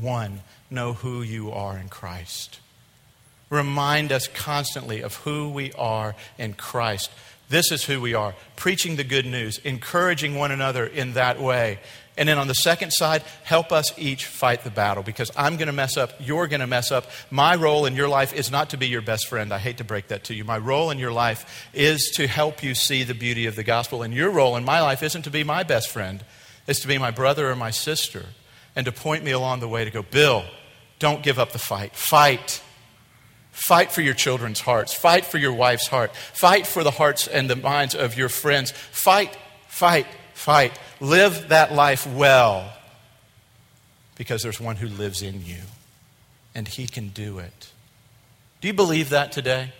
One, 0.00 0.42
know 0.70 0.92
who 0.92 1.22
you 1.22 1.52
are 1.52 1.78
in 1.78 1.88
Christ. 1.88 2.60
Remind 3.50 4.10
us 4.10 4.26
constantly 4.26 5.00
of 5.00 5.16
who 5.16 5.48
we 5.48 5.72
are 5.74 6.16
in 6.38 6.54
Christ. 6.54 7.10
This 7.48 7.70
is 7.70 7.84
who 7.84 8.00
we 8.00 8.14
are. 8.14 8.34
Preaching 8.56 8.96
the 8.96 9.04
good 9.04 9.26
news, 9.26 9.58
encouraging 9.58 10.34
one 10.34 10.50
another 10.50 10.84
in 10.84 11.12
that 11.12 11.40
way. 11.40 11.78
And 12.16 12.28
then 12.28 12.38
on 12.38 12.48
the 12.48 12.54
second 12.54 12.92
side, 12.92 13.22
help 13.44 13.72
us 13.72 13.92
each 13.98 14.24
fight 14.24 14.64
the 14.64 14.70
battle 14.70 15.02
because 15.02 15.30
I'm 15.36 15.56
going 15.56 15.66
to 15.66 15.72
mess 15.72 15.96
up, 15.96 16.12
you're 16.18 16.46
going 16.46 16.60
to 16.60 16.66
mess 16.66 16.90
up. 16.90 17.06
My 17.30 17.54
role 17.56 17.84
in 17.84 17.94
your 17.94 18.08
life 18.08 18.32
is 18.32 18.50
not 18.50 18.70
to 18.70 18.78
be 18.78 18.88
your 18.88 19.02
best 19.02 19.28
friend. 19.28 19.52
I 19.52 19.58
hate 19.58 19.78
to 19.78 19.84
break 19.84 20.08
that 20.08 20.24
to 20.24 20.34
you. 20.34 20.42
My 20.44 20.56
role 20.56 20.90
in 20.90 20.98
your 20.98 21.12
life 21.12 21.68
is 21.74 22.12
to 22.16 22.26
help 22.26 22.62
you 22.62 22.74
see 22.74 23.02
the 23.02 23.14
beauty 23.14 23.44
of 23.46 23.54
the 23.54 23.64
gospel. 23.64 24.02
And 24.02 24.14
your 24.14 24.30
role 24.30 24.56
in 24.56 24.64
my 24.64 24.80
life 24.80 25.02
isn't 25.02 25.22
to 25.22 25.30
be 25.30 25.44
my 25.44 25.62
best 25.62 25.90
friend, 25.90 26.24
it's 26.66 26.80
to 26.80 26.88
be 26.88 26.98
my 26.98 27.10
brother 27.10 27.50
or 27.50 27.56
my 27.56 27.70
sister 27.70 28.26
and 28.76 28.84
to 28.84 28.92
point 28.92 29.24
me 29.24 29.30
along 29.30 29.60
the 29.60 29.68
way 29.68 29.84
to 29.84 29.90
go, 29.90 30.02
Bill, 30.02 30.44
don't 30.98 31.22
give 31.22 31.38
up 31.38 31.52
the 31.52 31.58
fight. 31.58 31.96
Fight. 31.96 32.62
Fight 33.50 33.90
for 33.90 34.02
your 34.02 34.14
children's 34.14 34.60
hearts. 34.60 34.92
Fight 34.92 35.24
for 35.24 35.38
your 35.38 35.52
wife's 35.52 35.88
heart. 35.88 36.14
Fight 36.14 36.66
for 36.66 36.84
the 36.84 36.90
hearts 36.90 37.26
and 37.26 37.48
the 37.48 37.56
minds 37.56 37.94
of 37.94 38.16
your 38.16 38.28
friends. 38.28 38.70
Fight, 38.70 39.36
fight, 39.66 40.06
fight. 40.36 40.78
Live 41.00 41.48
that 41.48 41.72
life 41.72 42.06
well 42.06 42.72
because 44.16 44.42
there's 44.42 44.60
one 44.60 44.76
who 44.76 44.86
lives 44.86 45.22
in 45.22 45.44
you 45.44 45.60
and 46.54 46.68
he 46.68 46.86
can 46.86 47.08
do 47.08 47.38
it. 47.38 47.72
Do 48.60 48.68
you 48.68 48.74
believe 48.74 49.10
that 49.10 49.32
today? 49.32 49.72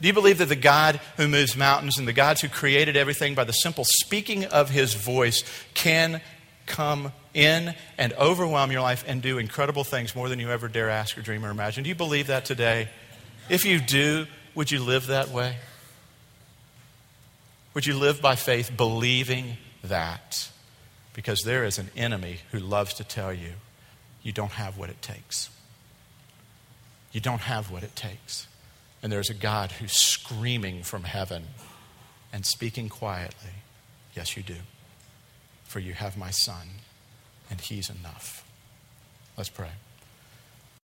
Do 0.00 0.08
you 0.08 0.14
believe 0.14 0.38
that 0.38 0.48
the 0.48 0.56
God 0.56 1.00
who 1.16 1.28
moves 1.28 1.56
mountains 1.56 1.98
and 1.98 2.08
the 2.08 2.12
God 2.12 2.38
who 2.38 2.48
created 2.48 2.96
everything 2.96 3.34
by 3.34 3.44
the 3.44 3.52
simple 3.52 3.84
speaking 3.84 4.44
of 4.46 4.70
his 4.70 4.94
voice 4.94 5.44
can 5.74 6.22
come 6.66 7.12
in 7.34 7.74
and 7.98 8.12
overwhelm 8.14 8.72
your 8.72 8.80
life 8.80 9.04
and 9.06 9.20
do 9.20 9.38
incredible 9.38 9.84
things 9.84 10.14
more 10.14 10.28
than 10.28 10.38
you 10.38 10.50
ever 10.50 10.68
dare 10.68 10.88
ask 10.88 11.18
or 11.18 11.22
dream 11.22 11.44
or 11.44 11.50
imagine. 11.50 11.82
Do 11.82 11.88
you 11.88 11.94
believe 11.94 12.28
that 12.28 12.44
today? 12.44 12.88
If 13.48 13.64
you 13.64 13.80
do, 13.80 14.26
would 14.54 14.70
you 14.70 14.82
live 14.82 15.08
that 15.08 15.28
way? 15.28 15.56
Would 17.74 17.86
you 17.86 17.94
live 17.94 18.20
by 18.20 18.34
faith 18.34 18.76
believing 18.76 19.56
that? 19.84 20.50
Because 21.12 21.42
there 21.42 21.64
is 21.64 21.78
an 21.78 21.90
enemy 21.96 22.38
who 22.50 22.58
loves 22.58 22.94
to 22.94 23.04
tell 23.04 23.32
you 23.32 23.52
you 24.22 24.32
don't 24.32 24.52
have 24.52 24.76
what 24.76 24.90
it 24.90 25.00
takes. 25.00 25.50
You 27.12 27.20
don't 27.20 27.40
have 27.40 27.70
what 27.70 27.82
it 27.82 27.96
takes. 27.96 28.46
And 29.02 29.10
there's 29.10 29.30
a 29.30 29.34
God 29.34 29.72
who's 29.72 29.92
screaming 29.92 30.82
from 30.82 31.04
heaven 31.04 31.44
and 32.32 32.44
speaking 32.44 32.88
quietly, 32.88 33.50
Yes, 34.14 34.36
you 34.36 34.42
do. 34.42 34.56
For 35.64 35.78
you 35.78 35.92
have 35.92 36.16
my 36.16 36.30
son 36.30 36.68
and 37.48 37.60
He's 37.60 37.88
enough. 37.88 38.44
Let's 39.36 39.48
pray. 39.48 39.70